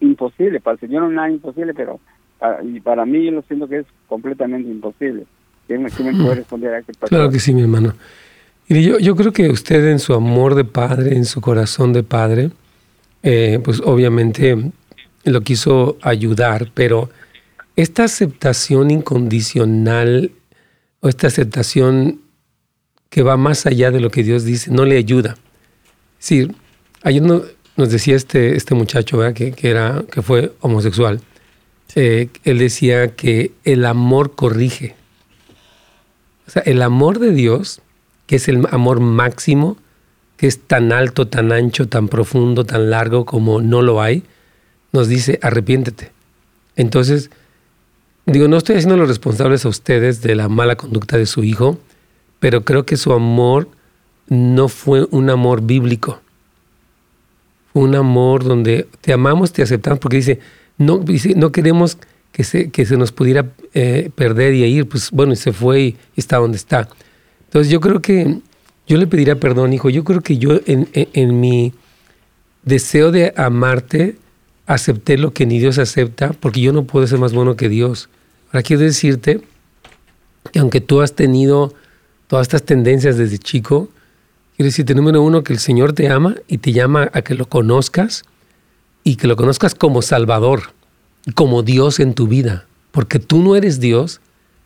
[0.00, 2.00] imposible para el Señor no es nada imposible pero
[2.62, 5.24] y para mí yo lo siento que es completamente imposible.
[5.66, 7.94] ¿Quién, me puede responder a qué Claro que sí, mi hermano.
[8.68, 12.02] Y yo, yo creo que usted en su amor de padre, en su corazón de
[12.02, 12.50] padre,
[13.22, 14.56] eh, pues obviamente
[15.24, 17.08] lo quiso ayudar, pero
[17.76, 20.32] esta aceptación incondicional
[21.00, 22.20] o esta aceptación
[23.14, 25.36] que va más allá de lo que Dios dice, no le ayuda.
[26.18, 26.50] Sí,
[27.04, 31.20] ayer nos decía este, este muchacho Que, que, era, que fue homosexual
[31.94, 34.96] eh, él decía que el amor corrige.
[36.48, 37.82] O sea, el amor de Dios,
[38.26, 39.76] que es el amor máximo,
[40.36, 44.24] que es tan alto, tan ancho, tan profundo, tan largo como no lo hay,
[44.90, 46.10] nos dice, arrepiéntete.
[46.74, 47.30] Entonces,
[48.26, 51.78] digo, no estoy haciendo los responsables a ustedes de la mala conducta de su hijo,
[52.44, 53.70] pero creo que su amor
[54.28, 56.20] no fue un amor bíblico.
[57.72, 60.40] Fue un amor donde te amamos, te aceptamos, porque dice,
[60.76, 61.02] no,
[61.36, 61.96] no queremos
[62.32, 65.80] que se, que se nos pudiera eh, perder y ir, pues bueno, y se fue
[65.80, 66.86] y, está donde está.
[67.44, 68.40] Entonces yo creo que
[68.86, 69.88] yo le pediría perdón, hijo.
[69.88, 71.72] Yo creo que yo en, en, mi
[72.62, 74.16] deseo de amarte
[74.66, 78.10] acepté lo que ni Dios acepta, porque yo no puedo ser más bueno que Dios.
[78.48, 79.40] Ahora quiero decirte
[80.52, 81.72] que aunque tú has tenido
[82.34, 83.90] todas estas tendencias desde chico,
[84.56, 87.48] quiero decirte, número uno, que el Señor te ama y te llama a que lo
[87.48, 88.24] conozcas
[89.04, 90.72] y que lo conozcas como Salvador,
[91.36, 94.20] como Dios en tu vida, porque tú no eres Dios,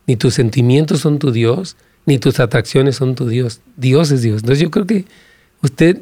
[0.06, 3.60] ni tus sentimientos son tu Dios, ni tus atracciones son tu Dios.
[3.76, 4.36] Dios es Dios.
[4.40, 5.04] Entonces yo creo que
[5.60, 6.00] usted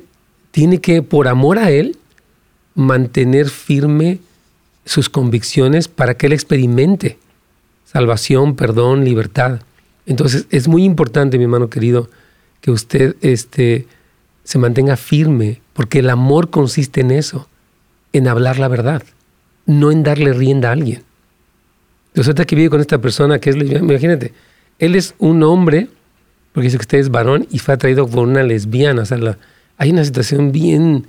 [0.53, 1.99] tiene que, por amor a Él,
[2.77, 4.21] mantener firme
[4.85, 7.19] sus convicciones para que Él experimente
[7.85, 9.63] salvación, perdón, libertad.
[10.07, 12.09] Entonces es muy importante, mi hermano querido,
[12.61, 13.87] que usted este,
[14.45, 17.49] se mantenga firme, porque el amor consiste en eso,
[18.13, 19.03] en hablar la verdad,
[19.67, 21.03] no en darle rienda a alguien.
[22.15, 24.33] Resulta que vive con esta persona que es lesbiana, imagínate,
[24.79, 25.89] él es un hombre,
[26.53, 29.37] porque dice que usted es varón y fue atraído por una lesbiana, o sea,
[29.77, 31.07] hay una situación bien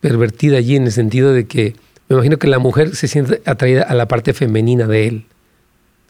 [0.00, 1.74] pervertida allí en el sentido de que
[2.08, 5.24] me imagino que la mujer se siente atraída a la parte femenina de él.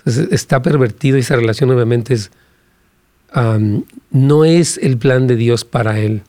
[0.05, 2.31] Está pervertido y esa relación obviamente es,
[4.11, 6.23] no es el plan de Dios para él,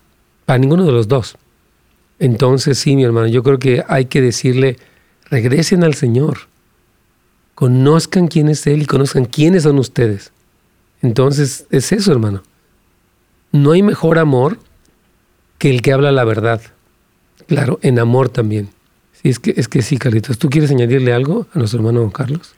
[0.46, 1.36] para ninguno de los dos.
[2.20, 4.78] Entonces sí, mi hermano, yo creo que hay que decirle,
[5.30, 6.48] regresen al Señor,
[7.56, 10.32] conozcan quién es Él y conozcan quiénes son ustedes.
[11.02, 12.44] Entonces es eso, hermano.
[13.52, 14.58] No hay mejor amor
[15.58, 16.62] que el que habla la verdad.
[17.48, 18.70] Claro, en amor también.
[19.22, 20.38] Sí, es que, es que sí, Carlitos.
[20.38, 22.54] ¿Tú quieres añadirle algo a nuestro hermano Carlos?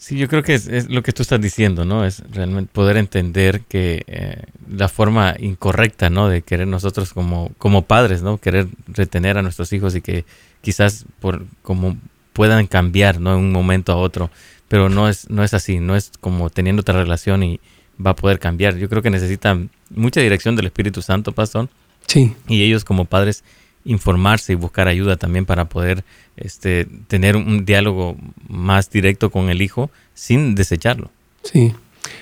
[0.00, 2.06] Sí, yo creo que es, lo que tú estás diciendo, ¿no?
[2.06, 6.30] Es realmente poder entender que eh, la forma incorrecta, ¿no?
[6.30, 8.38] De querer nosotros como, como padres, ¿no?
[8.38, 10.24] Querer retener a nuestros hijos y que
[10.62, 11.98] quizás por como
[12.32, 13.34] puedan cambiar, ¿no?
[13.34, 14.30] En un momento a otro,
[14.68, 17.60] pero no es, no es así, no es como teniendo otra relación y
[18.04, 18.78] va a poder cambiar.
[18.78, 21.68] Yo creo que necesitan mucha dirección del Espíritu Santo, pastor.
[22.06, 22.34] Sí.
[22.48, 23.44] Y ellos como padres
[23.84, 26.04] informarse y buscar ayuda también para poder
[26.36, 28.16] este, tener un diálogo
[28.48, 31.10] más directo con el hijo sin desecharlo.
[31.42, 31.74] Sí,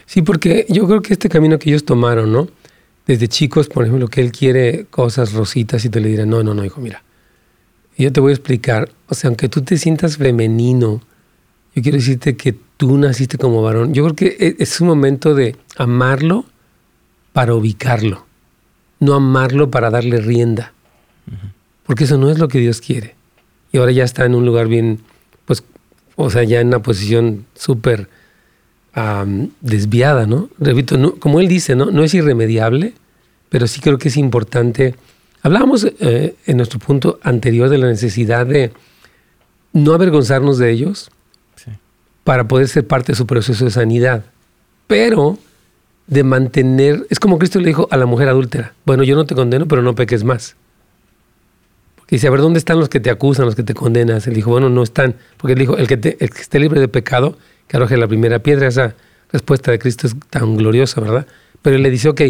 [0.06, 2.48] sí, porque yo creo que este camino que ellos tomaron, ¿no?
[3.06, 6.54] Desde chicos, por ejemplo, que él quiere cosas rositas y te le dirán, no, no,
[6.54, 7.02] no, hijo, mira,
[7.96, 11.02] yo te voy a explicar, o sea, aunque tú te sientas femenino,
[11.74, 13.92] yo quiero decirte que tú naciste como varón.
[13.92, 16.44] Yo creo que e, es un momento de amarlo
[17.32, 18.26] para ubicarlo,
[19.00, 20.72] no amarlo para darle rienda
[21.88, 23.14] porque eso no es lo que Dios quiere.
[23.72, 25.00] Y ahora ya está en un lugar bien,
[25.46, 25.64] pues,
[26.16, 28.08] o sea, ya en una posición súper
[29.60, 30.50] desviada, ¿no?
[30.58, 31.90] Repito, como él dice, ¿no?
[31.90, 32.94] No es irremediable,
[33.48, 34.96] pero sí creo que es importante.
[35.42, 38.72] Hablábamos eh, en nuestro punto anterior de la necesidad de
[39.72, 41.10] no avergonzarnos de ellos
[42.24, 44.24] para poder ser parte de su proceso de sanidad,
[44.86, 45.38] pero
[46.06, 49.34] de mantener, es como Cristo le dijo a la mujer adúltera, bueno, yo no te
[49.34, 50.56] condeno, pero no peques más
[52.16, 54.20] dice, a ver, ¿dónde están los que te acusan, los que te condenan?
[54.24, 55.16] Él dijo, bueno, no están.
[55.36, 57.36] Porque él dijo, el que, te, esté libre de pecado,
[57.66, 58.68] que arroje la primera piedra.
[58.68, 58.94] Esa
[59.30, 61.26] respuesta de Cristo es tan gloriosa, ¿verdad?
[61.62, 62.22] Pero él le dice, ok,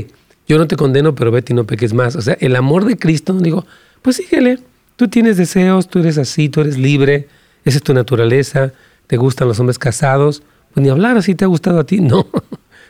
[0.46, 2.16] yo no te condeno, pero vete y no peques más.
[2.16, 3.66] O sea, el amor de Cristo dijo,
[4.02, 4.58] pues síguele.
[4.96, 7.28] Tú tienes deseos, tú eres así, tú eres libre,
[7.64, 8.72] esa es tu naturaleza,
[9.06, 10.42] te gustan los hombres casados.
[10.74, 12.00] Pues ni hablar así te ha gustado a ti.
[12.08, 12.26] No,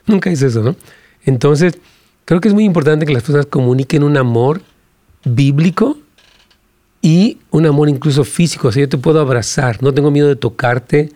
[0.07, 0.75] nunca es eso, ¿no?
[1.27, 1.79] Entonces,
[2.25, 4.63] creo que es muy importante que las personas comuniquen un amor
[5.25, 5.99] bíblico
[7.01, 8.69] y un amor incluso físico.
[8.69, 11.11] O sea, yo te puedo abrazar, no tengo miedo de tocarte.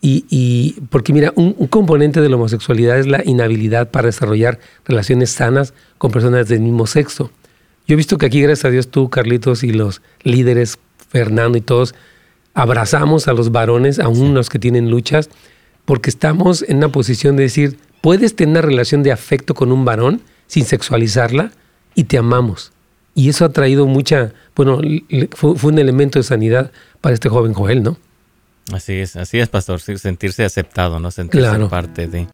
[0.00, 5.74] Y, porque mira, un, componente de la homosexualidad es la inhabilidad para desarrollar relaciones sanas
[5.98, 7.32] con personas del mismo sexo.
[7.86, 11.62] Yo he visto que aquí, gracias a Dios, tú, Carlitos, y los líderes, Fernando y
[11.62, 11.96] todos,
[12.54, 15.30] abrazamos a los varones, aún los que tienen luchas,
[15.84, 19.84] porque estamos en una posición de decir, puedes tener una relación de afecto con un
[19.84, 21.50] varón sin sexualizarla
[21.94, 22.72] y te amamos.
[23.18, 24.80] Y eso ha traído mucha, bueno,
[25.32, 27.98] fue, un elemento de sanidad para este joven Joel, ¿no?
[28.72, 31.10] Así es, así es, pastor, sentirse aceptado, ¿no?
[31.10, 32.28] Sentirse parte de...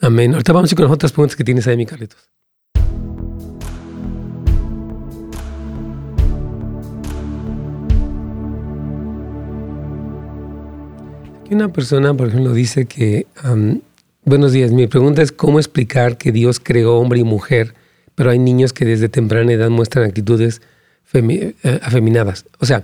[0.00, 0.32] Amén.
[0.32, 2.30] Ahorita vamos a ir con las otras preguntas que tienes ahí, mi Carlitos.
[11.44, 13.26] Aquí una persona, por ejemplo, dice que,
[14.24, 17.74] buenos días, mi pregunta es cómo explicar que Dios creó hombre y mujer
[18.20, 20.60] pero hay niños que desde temprana edad muestran actitudes
[21.14, 22.44] eh, afeminadas.
[22.58, 22.82] O sea,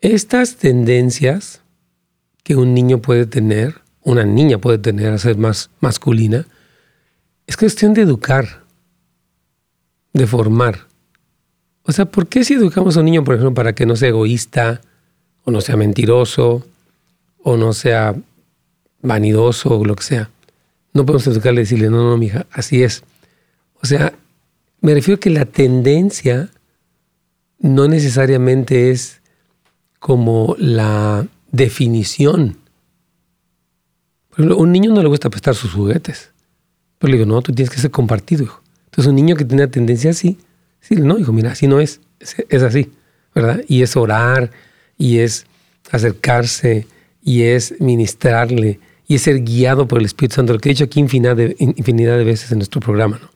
[0.00, 1.60] estas tendencias
[2.42, 6.46] que un niño puede tener, una niña puede tener a ser más masculina,
[7.46, 8.64] es cuestión de educar,
[10.14, 10.86] de formar.
[11.82, 14.08] O sea, ¿por qué si educamos a un niño, por ejemplo, para que no sea
[14.08, 14.80] egoísta,
[15.44, 16.66] o no sea mentiroso,
[17.42, 18.14] o no sea
[19.02, 20.30] vanidoso, o lo que sea?
[20.94, 23.04] No podemos educarle y decirle, no, no, mija, así es.
[23.82, 24.12] O sea,
[24.80, 26.50] me refiero a que la tendencia
[27.58, 29.20] no necesariamente es
[29.98, 32.58] como la definición.
[34.30, 36.30] Por ejemplo, a un niño no le gusta prestar sus juguetes.
[36.98, 38.62] Pero le digo, no, tú tienes que ser compartido, hijo.
[38.86, 40.38] Entonces, un niño que tiene tendencia así,
[40.80, 42.00] sí, no, hijo, mira, así no es.
[42.20, 42.92] Es, así,
[43.34, 43.62] ¿verdad?
[43.66, 44.52] Y es orar,
[44.96, 45.46] y es
[45.90, 46.86] acercarse,
[47.20, 48.78] y es ministrarle,
[49.08, 52.16] y es ser guiado por el Espíritu Santo, lo que he dicho aquí infinidad infinidad
[52.16, 53.31] de veces en nuestro programa, ¿no?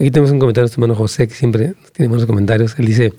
[0.00, 2.78] Aquí tenemos un comentario de nuestro hermano José, que siempre tiene buenos comentarios.
[2.78, 3.14] Él dice,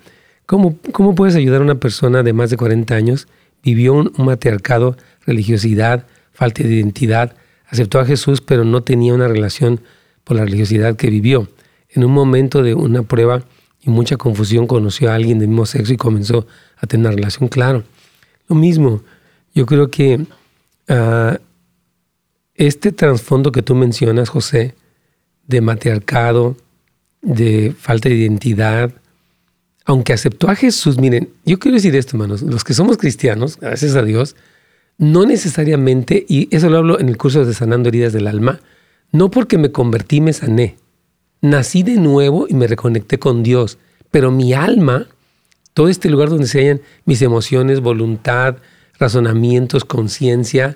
[0.46, 3.28] ¿cómo, ¿cómo puedes ayudar a una persona de más de 40 años?
[3.62, 7.36] Vivió un, matriarcado, religiosidad, falta de identidad,
[7.68, 9.82] aceptó a Jesús, pero no tenía una relación
[10.24, 11.50] por la religiosidad que vivió.
[11.90, 13.44] en un momento de una prueba
[13.82, 17.50] y mucha confusión conoció a alguien del mismo sexo y comenzó a tener una relación.
[17.50, 17.84] Claro,
[18.48, 19.02] lo mismo.
[19.54, 20.26] Yo creo que
[20.88, 21.40] ah,
[22.56, 24.76] este trasfondo que tú mencionas, José,
[25.48, 26.56] de matriarcado,
[27.22, 28.92] de falta de identidad,
[29.86, 33.96] aunque aceptó a Jesús, miren, yo quiero decir esto, hermanos, los que somos cristianos, gracias
[33.96, 34.36] a Dios,
[34.98, 38.60] no necesariamente, y eso lo hablo en el curso de Sanando Heridas del Alma,
[39.12, 40.76] no porque me convertí me sané,
[41.42, 43.78] nací de nuevo y me reconecté con Dios,
[44.12, 45.08] pero mi alma,
[45.74, 48.58] todo este lugar donde se hallan mis emociones, voluntad,
[49.00, 50.76] razonamientos, conciencia,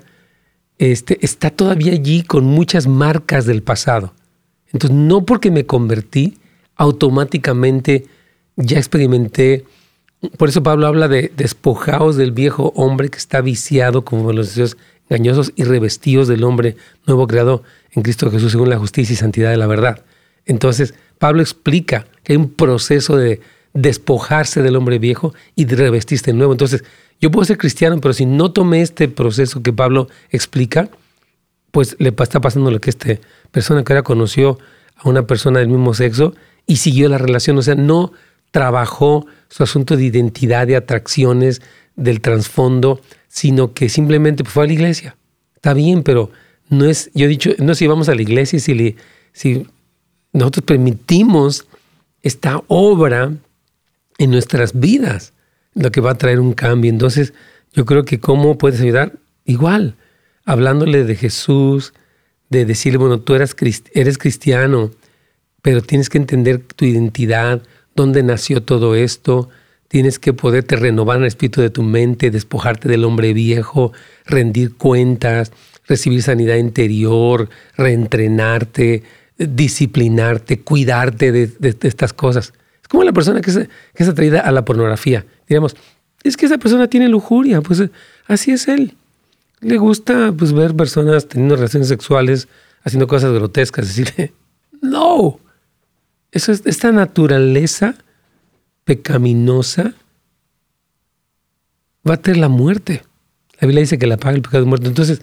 [0.78, 4.14] este, está todavía allí con muchas marcas del pasado.
[4.74, 6.38] Entonces, no porque me convertí,
[6.76, 8.06] automáticamente
[8.56, 9.66] ya experimenté.
[10.38, 14.78] Por eso Pablo habla de despojaos del viejo hombre que está viciado como los deseos
[15.10, 19.52] engañosos y revestidos del hombre nuevo creado en Cristo Jesús según la justicia y santidad
[19.52, 20.04] de la verdad.
[20.46, 23.42] Entonces, Pablo explica que hay un proceso de
[23.74, 26.54] despojarse del hombre viejo y de revestirse de nuevo.
[26.54, 26.84] Entonces,
[27.22, 30.90] yo puedo ser cristiano, pero si no tomé este proceso que Pablo explica,
[31.72, 33.20] pues le está pasando lo que esta
[33.54, 34.58] persona que ahora conoció
[34.98, 36.34] a una persona del mismo sexo
[36.66, 37.58] y siguió la relación.
[37.58, 38.12] O sea, no
[38.52, 41.62] trabajó su asunto de identidad, de atracciones,
[41.96, 45.16] del trasfondo, sino que simplemente fue a la iglesia.
[45.56, 46.32] Está bien, pero
[46.70, 48.96] no es, yo he dicho, no si vamos a la iglesia, si, le,
[49.34, 49.68] si
[50.34, 51.68] nosotros permitimos
[52.24, 53.32] esta obra
[54.18, 55.34] en nuestras vidas,
[55.76, 56.90] lo que va a traer un cambio.
[56.90, 57.34] Entonces,
[57.72, 59.14] yo creo que cómo puedes ayudar,
[59.46, 59.96] igual,
[60.44, 61.94] hablándole de Jesús,
[62.54, 64.92] de decirle, bueno, tú eres, cristiano,
[65.62, 67.62] pero tienes que entender tu identidad,
[67.96, 69.50] dónde nació todo esto,
[69.88, 73.92] tienes que poderte renovar en el espíritu de tu mente, despojarte del hombre viejo,
[74.26, 75.52] rendir cuentas,
[75.88, 79.04] recibir sanidad interior, reentrenarte,
[79.38, 82.54] disciplinarte, cuidarte de, estas cosas.
[82.82, 85.26] Es como la persona que es, que es atraída a la pornografía.
[85.48, 85.76] Digamos,
[86.24, 87.84] es que esa persona tiene lujuria, pues
[88.28, 88.96] así es él.
[89.64, 92.48] Le gusta pues, ver personas teniendo relaciones sexuales,
[92.84, 94.34] haciendo cosas grotescas, decirle,
[94.82, 95.40] no,
[96.32, 97.96] eso es, esta naturaleza
[98.84, 99.94] pecaminosa
[102.08, 103.04] va a tener la muerte.
[103.60, 104.88] La Biblia dice que la paga el pecado de muerte.
[104.88, 105.22] Entonces,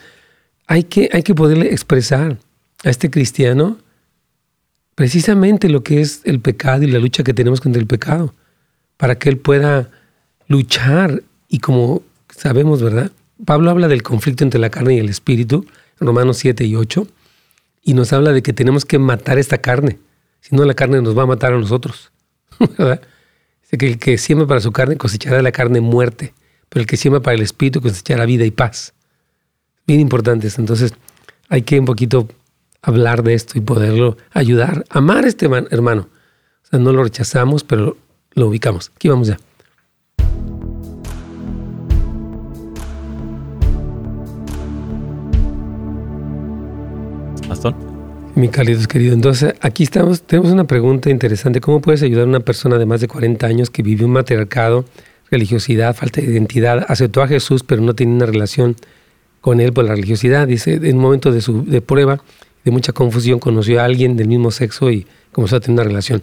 [0.66, 2.38] hay que, hay que poderle expresar
[2.84, 3.78] a este cristiano
[4.94, 8.34] precisamente lo que es el pecado y la lucha que tenemos contra el pecado,
[8.96, 9.90] para que él pueda
[10.46, 13.10] luchar y como sabemos, ¿verdad?
[13.44, 15.66] Pablo habla del conflicto entre la carne y el espíritu,
[15.98, 17.06] Romanos 7 y 8,
[17.82, 19.98] y nos habla de que tenemos que matar esta carne,
[20.40, 22.12] si no la carne nos va a matar a nosotros.
[22.58, 26.34] Dice que el que siembra para su carne cosechará la carne muerte,
[26.68, 28.94] pero el que siembra para el espíritu cosechará vida y paz.
[29.86, 30.94] Bien importantes, entonces
[31.48, 32.28] hay que un poquito
[32.82, 36.08] hablar de esto y poderlo ayudar, amar a este hermano.
[36.64, 37.96] O sea, no lo rechazamos, pero
[38.32, 38.92] lo ubicamos.
[38.94, 39.38] Aquí vamos ya.
[48.34, 49.12] Mi cálido querido.
[49.12, 51.60] Entonces, aquí estamos, tenemos una pregunta interesante.
[51.60, 54.84] ¿Cómo puedes ayudar a una persona de más de 40 años que vive un matriarcado,
[55.30, 58.76] religiosidad, falta de identidad, aceptó a Jesús, pero no tiene una relación
[59.40, 60.46] con él por la religiosidad?
[60.46, 62.22] Dice, en un momento de, su, de prueba,
[62.64, 66.22] de mucha confusión, conoció a alguien del mismo sexo y comenzó a tener una relación.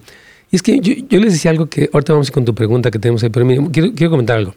[0.49, 3.21] Y es que yo, les decía algo que ahorita vamos con tu pregunta que tenemos
[3.23, 4.55] ahí, pero mire, quiero, comentar algo.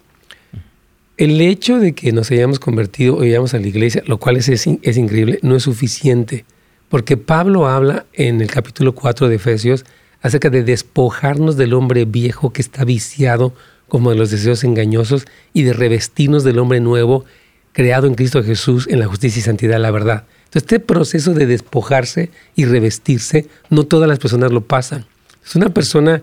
[1.17, 4.49] El hecho de que nos hayamos convertido o hayamos a la iglesia, lo cual es,
[4.49, 6.45] es increíble, no es suficiente.
[6.91, 9.85] Porque Pablo habla en el capítulo 4 de Efesios
[10.23, 13.55] acerca de despojarnos del hombre viejo que está viciado
[13.89, 15.25] como de los deseos engañosos
[15.55, 17.25] y de revestirnos del hombre nuevo
[17.73, 20.25] creado en Cristo Jesús en la justicia y santidad de la verdad.
[20.47, 25.07] Entonces, este proceso de despojarse y revestirse, no todas las personas lo pasan.
[25.47, 26.23] Es una persona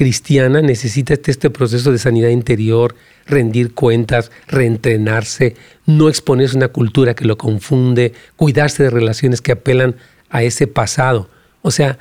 [0.00, 2.94] cristiana necesita este, este, proceso de sanidad interior,
[3.26, 9.52] rendir cuentas, reentrenarse, no exponerse a una cultura que lo confunde, cuidarse de relaciones que
[9.52, 9.96] apelan
[10.30, 11.28] a ese pasado.
[11.60, 11.98] O sea,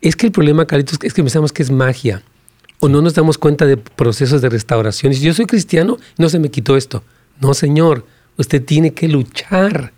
[0.00, 2.22] es que el problema, Carlitos, es que pensamos que es magia
[2.78, 5.12] o no nos damos cuenta de procesos de restauración.
[5.12, 7.02] Y si yo soy cristiano, no se me quitó esto.
[7.40, 9.92] No, Señor, usted tiene que luchar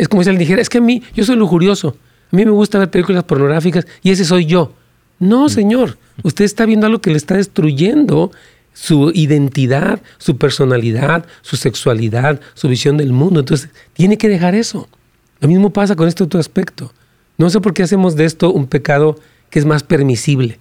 [0.00, 1.94] es como si él dijera, es que a mí, yo soy lujurioso,
[2.32, 4.72] a mí me gusta ver películas pornográficas y ese soy yo.
[5.20, 5.48] No, mm.
[5.50, 8.32] señor, usted está viendo algo que le está destruyendo
[8.72, 13.40] su identidad, su personalidad, su sexualidad, su visión del mundo.
[13.40, 14.88] Entonces, tiene que dejar eso.
[15.40, 16.92] Lo mismo pasa con este otro aspecto.
[17.38, 19.16] No sé por qué hacemos de esto un pecado
[19.50, 20.58] que es más permisible,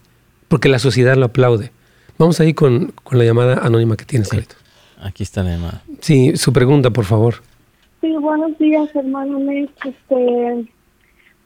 [0.48, 1.72] porque la sociedad lo aplaude.
[2.18, 4.40] Vamos ahí con, con la llamada anónima que tienes, sí.
[5.02, 5.84] Aquí está la llamada.
[6.02, 7.36] Sí, su pregunta, por favor.
[8.02, 10.68] Sí, buenos días, hermano Este,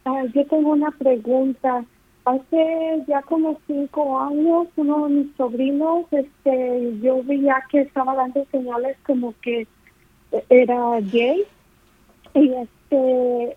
[0.06, 1.86] ah, yo tengo una pregunta.
[2.26, 8.46] Hace ya como cinco años, uno de mis sobrinos, este, yo veía que estaba dando
[8.52, 9.68] señales como que
[10.50, 11.44] era gay.
[12.34, 12.74] Y este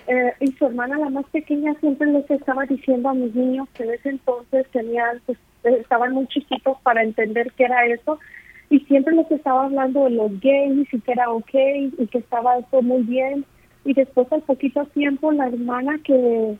[0.07, 3.85] eh, y su hermana la más pequeña siempre les estaba diciendo a mis niños que
[3.85, 8.19] en ese entonces tenían pues, estaban muy chiquitos para entender qué era eso.
[8.69, 11.55] Y siempre les estaba hablando de los gays y que era ok
[11.99, 13.45] y que estaba eso muy bien.
[13.85, 16.57] Y después al poquito tiempo la hermana que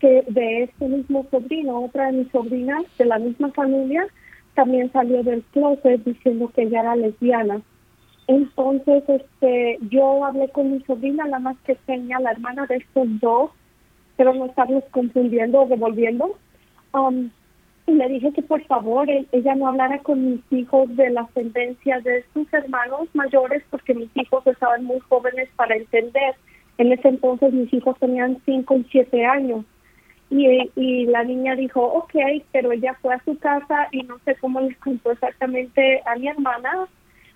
[0.00, 4.06] que de este mismo sobrino otra de mis sobrinas de la misma familia
[4.54, 7.60] también salió del closet diciendo que ella era lesbiana
[8.26, 13.50] entonces este yo hablé con mi sobrina la más pequeña la hermana de estos dos
[14.16, 16.36] pero no estarlos confundiendo o devolviendo
[16.92, 17.30] um,
[17.86, 22.00] y le dije que por favor ella no hablara con mis hijos de la sentencia
[22.00, 26.34] de sus hermanos mayores porque mis hijos estaban muy jóvenes para entender.
[26.78, 29.64] En ese entonces mis hijos tenían 5 y 7 años.
[30.28, 32.14] Y, la niña dijo, ok,
[32.52, 36.28] pero ella fue a su casa y no sé cómo les contó exactamente a mi
[36.28, 36.88] hermana,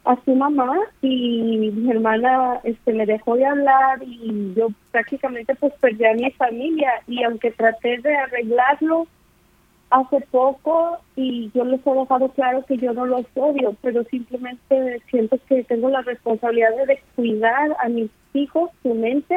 [0.04, 5.72] a su mamá, y mi hermana este me dejó de hablar y yo prácticamente pues
[5.74, 9.06] perdí a mi familia y aunque traté de arreglarlo,
[9.90, 15.02] hace poco y yo les he dejado claro que yo no los odio, pero simplemente
[15.10, 19.36] siento que tengo la responsabilidad de cuidar a mis hijos, su mente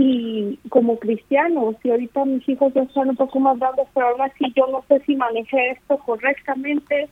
[0.00, 4.20] y como cristianos, y ahorita mis hijos ya están un poco más grandes, pero aún
[4.22, 7.08] así yo no sé si manejé esto correctamente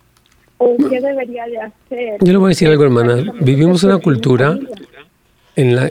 [0.58, 2.18] o qué debería de hacer.
[2.20, 3.32] Yo le voy a decir algo, hermana.
[3.40, 4.56] Vivimos una cultura
[5.56, 5.90] en la...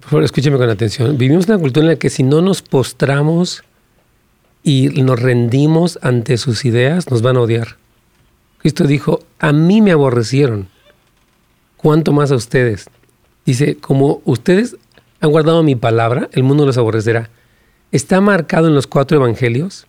[0.00, 1.16] Por favor, escúcheme con atención.
[1.16, 3.62] Vivimos una cultura en la que si no nos postramos
[4.64, 7.76] y nos rendimos ante sus ideas, nos van a odiar.
[8.58, 10.68] Cristo dijo, a mí me aborrecieron,
[11.76, 12.90] ¿cuánto más a ustedes?
[13.46, 14.76] Dice, como ustedes
[15.22, 17.30] han guardado mi palabra, el mundo los aborrecerá.
[17.92, 19.86] Está marcado en los cuatro evangelios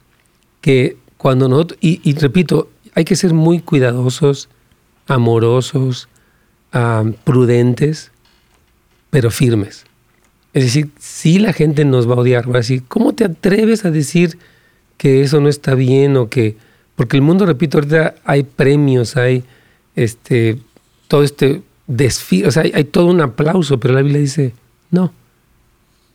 [0.61, 4.47] que cuando nosotros, y, repito, hay que ser muy cuidadosos,
[5.07, 6.07] amorosos,
[7.23, 8.11] prudentes,
[9.09, 9.85] pero firmes.
[10.53, 13.85] Es decir, si la gente nos va a odiar, va a decir, ¿cómo te atreves
[13.85, 14.37] a decir
[14.97, 16.57] que eso no está bien o que...
[16.95, 19.43] Porque el mundo, repito, ahorita hay premios, hay
[19.95, 20.59] este,
[21.07, 24.53] todo este desfile, o sea, hay, todo un aplauso, pero la Biblia dice,
[24.91, 25.11] no.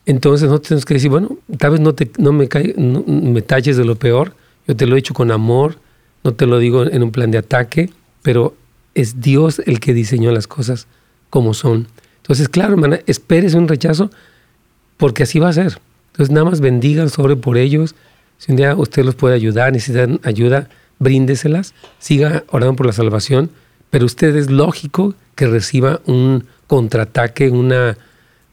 [0.09, 2.48] Entonces no tenemos que decir, bueno, tal vez no, te, me,
[2.78, 4.32] no me taches de lo peor,
[4.66, 5.76] yo te lo he dicho con amor,
[6.24, 7.90] no te lo digo en un plan de ataque,
[8.22, 8.54] pero
[8.94, 10.86] es Dios el que diseñó las cosas
[11.28, 11.88] como son.
[12.22, 14.11] Entonces, claro, hermana, esperes un rechazo
[14.96, 15.78] porque así va a ser.
[16.12, 17.94] Entonces, nada más bendiga sobre por ellos,
[18.38, 23.50] si un día usted los puede ayudar, necesitan ayuda, bríndeselas, siga orando por la salvación,
[23.90, 27.98] pero usted es lógico que reciba un contraataque, una,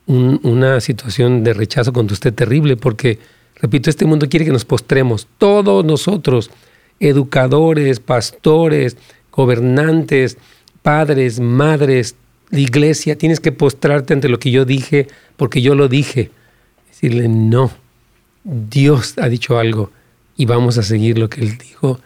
[0.06, 3.18] una situación de rechazo contra usted terrible, porque,
[3.56, 6.50] repito, este mundo quiere que nos postremos, todos nosotros,
[7.00, 8.96] educadores, pastores,
[9.32, 10.38] gobernantes,
[10.82, 12.14] padres, madres,
[12.50, 16.30] la iglesia, tienes que postrarte ante lo que yo dije, porque yo lo dije.
[16.88, 17.70] Decirle no
[18.46, 19.90] Dios ha dicho algo
[20.36, 21.98] y vamos a seguir lo que Él dijo,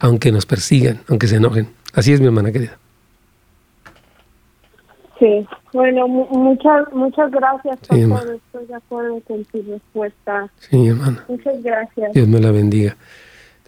[0.00, 1.68] aunque nos persigan, aunque se enojen.
[1.92, 2.78] Así es, mi hermana querida.
[5.18, 10.50] Sí, bueno, muchas muchas gracias, por Estoy de acuerdo con tu respuesta.
[10.58, 11.24] Sí, hermana.
[11.28, 12.12] Muchas gracias.
[12.12, 12.96] Dios me la bendiga.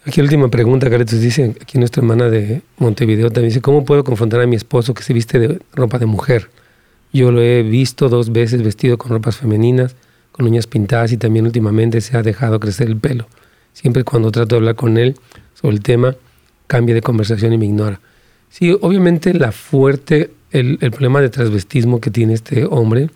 [0.05, 4.05] Aquí la última pregunta, Caretos dice, aquí nuestra hermana de Montevideo también dice, ¿cómo puedo
[4.05, 6.49] confrontar a mi esposo que se viste de ropa de mujer?
[7.13, 9.97] Yo lo he visto dos veces vestido con ropas femeninas
[10.37, 13.27] con uñas pintadas y también últimamente se ha dejado crecer el pelo.
[13.73, 15.17] Siempre cuando trato de hablar con él
[15.55, 16.15] sobre el tema,
[16.67, 18.01] cambia de conversación y me ignora.
[18.51, 20.31] Sí, obviamente la fuerte,
[20.61, 23.11] el, problema de transvestismo que tiene este hombre,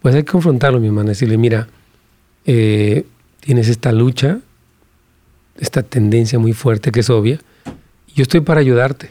[0.00, 1.68] pues hay que confrontarlo, mi hermana, decirle, mira,
[2.46, 3.04] eh,
[3.40, 4.40] tienes esta lucha,
[5.58, 7.38] esta tendencia muy fuerte que es obvia,
[8.14, 9.10] yo estoy para ayudarte.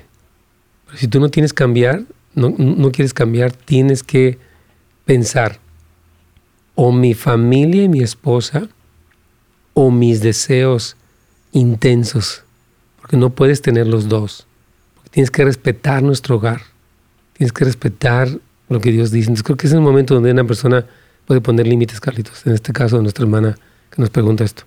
[0.86, 2.03] Pero si tú no tienes cambiar,
[2.34, 4.38] no, no quieres cambiar, tienes que
[5.05, 5.59] pensar,
[6.76, 8.68] o mi familia y mi esposa
[9.74, 10.97] o mis deseos
[11.51, 12.43] intensos,
[12.99, 14.47] porque no puedes tener los dos.
[15.12, 16.62] Tienes que respetar nuestro hogar,
[17.41, 18.29] tienes que respetar
[18.69, 19.23] lo que Dios dice.
[19.29, 20.85] Entonces creo que es el momento donde una persona
[21.25, 22.45] puede poner límites, Carlitos.
[22.45, 23.57] En este caso, nuestra hermana
[23.89, 24.61] que nos pregunta esto.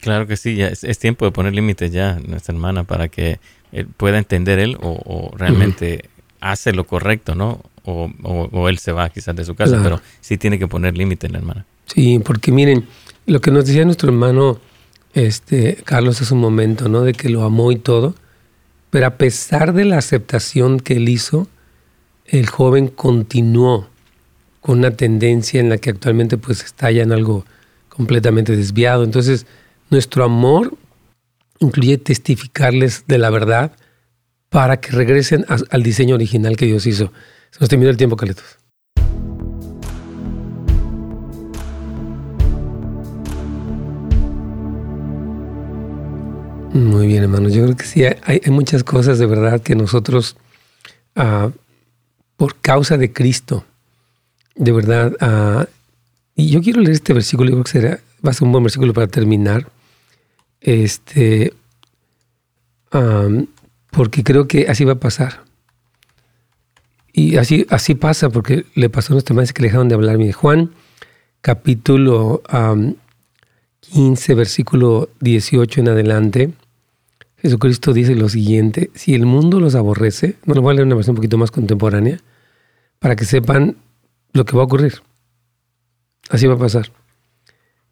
[0.00, 3.38] Claro que sí, ya es, tiempo de poner límites ya, nuestra hermana, para que
[3.98, 6.08] pueda entender él o, realmente
[6.40, 7.60] hace lo correcto, ¿no?
[7.84, 11.34] o, él se va quizás de su casa, pero sí tiene que poner límite en
[11.34, 11.66] la hermana.
[11.84, 12.86] Sí, porque miren,
[13.26, 14.58] lo que nos decía nuestro hermano
[15.12, 17.02] este, Carlos hace un momento, ¿no?
[17.02, 18.14] De que lo amó y todo,
[18.88, 21.46] pero a pesar de la aceptación que él hizo,
[22.30, 23.88] el joven continuó
[24.60, 27.44] con una tendencia en la que actualmente pues está ya en algo
[27.88, 29.04] completamente desviado.
[29.04, 29.46] Entonces,
[29.90, 30.78] Nuestro amor
[31.58, 33.72] incluye testificarles de la verdad
[34.48, 37.12] para que regresen al diseño original que Dios hizo.
[37.50, 38.44] Se nos terminó el tiempo, Caletos.
[46.72, 47.52] Muy bien, hermanos.
[47.52, 50.36] Yo creo que sí, hay, muchas cosas de verdad que nosotros,
[51.16, 51.50] ah,
[52.40, 53.66] por causa de Cristo,
[54.54, 55.66] de verdad, ah,
[56.34, 58.64] y yo quiero leer este versículo, yo creo que será, va a ser un buen
[58.64, 59.68] versículo para terminar,
[60.62, 61.52] este,
[63.90, 65.42] porque creo que así va a pasar.
[67.12, 70.16] Y así, así pasa, porque le pasó a nuestro maestro que le dejaron de hablar.
[70.16, 70.70] Mire, Juan,
[71.42, 72.42] capítulo
[73.80, 76.52] 15, versículo 18 en adelante,
[77.36, 80.94] Jesucristo dice lo siguiente, si el mundo los aborrece, no lo voy a leer una
[80.94, 82.18] versión un poquito más contemporánea,
[83.00, 83.76] para que sepan
[84.32, 85.02] lo que va a ocurrir.
[86.28, 86.92] Así va a pasar.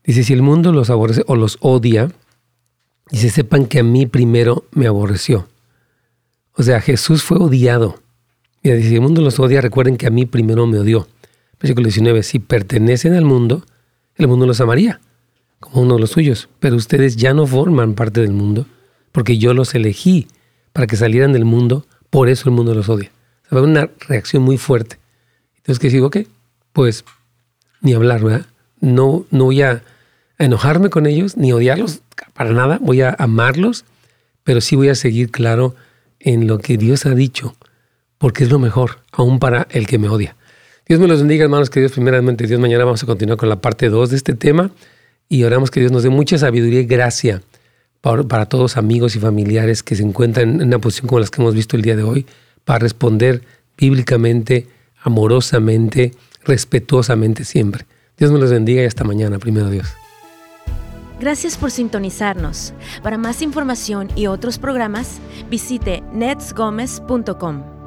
[0.05, 2.13] Dice, si el mundo los aborrece o los odia,
[3.11, 5.49] dice, sepan que a mí primero me aborreció.
[6.53, 8.01] O sea, Jesús fue odiado.
[8.63, 11.09] Mira, dice, si el mundo los odia, recuerden que a mí primero me odió.
[11.61, 13.65] Versículo 19, si pertenecen al mundo,
[14.15, 15.01] el mundo los amaría,
[15.59, 16.49] como uno de los suyos.
[16.61, 18.67] Pero ustedes ya no forman parte del mundo,
[19.11, 20.29] porque yo los elegí
[20.73, 23.11] para que salieran del mundo, por eso el mundo los odia.
[23.51, 24.99] Una reacción muy fuerte.
[25.57, 26.11] Entonces, ¿qué digo?
[26.11, 26.27] ¿qué?
[26.73, 27.05] Pues
[27.81, 28.47] ni hablar, ¿verdad?
[28.81, 29.83] No, no voy a
[30.39, 32.01] enojarme con ellos, ni odiarlos
[32.33, 33.85] para nada, voy a amarlos,
[34.45, 35.75] pero sí voy a seguir claro
[36.21, 37.57] en lo que Dios ha dicho,
[38.19, 40.37] porque es lo mejor, aún para el que me odia.
[40.87, 43.61] Dios me los bendiga, hermanos, que Dios primeramente, Dios mañana vamos a continuar con la
[43.61, 44.71] parte 2 de este tema
[45.29, 47.43] y oramos que Dios nos dé mucha sabiduría y gracia
[48.01, 51.43] para, para todos amigos y familiares que se encuentran en una posición como las que
[51.43, 52.27] hemos visto el día de hoy,
[52.69, 53.45] para responder
[53.79, 54.67] bíblicamente,
[55.01, 56.13] amorosamente,
[56.45, 57.87] respetuosamente siempre.
[58.19, 59.89] Dios me los bendiga y hasta mañana, primero Dios.
[61.19, 62.75] Gracias por sintonizarnos.
[63.03, 67.78] Para más información y otros programas, visite netsgomez.com.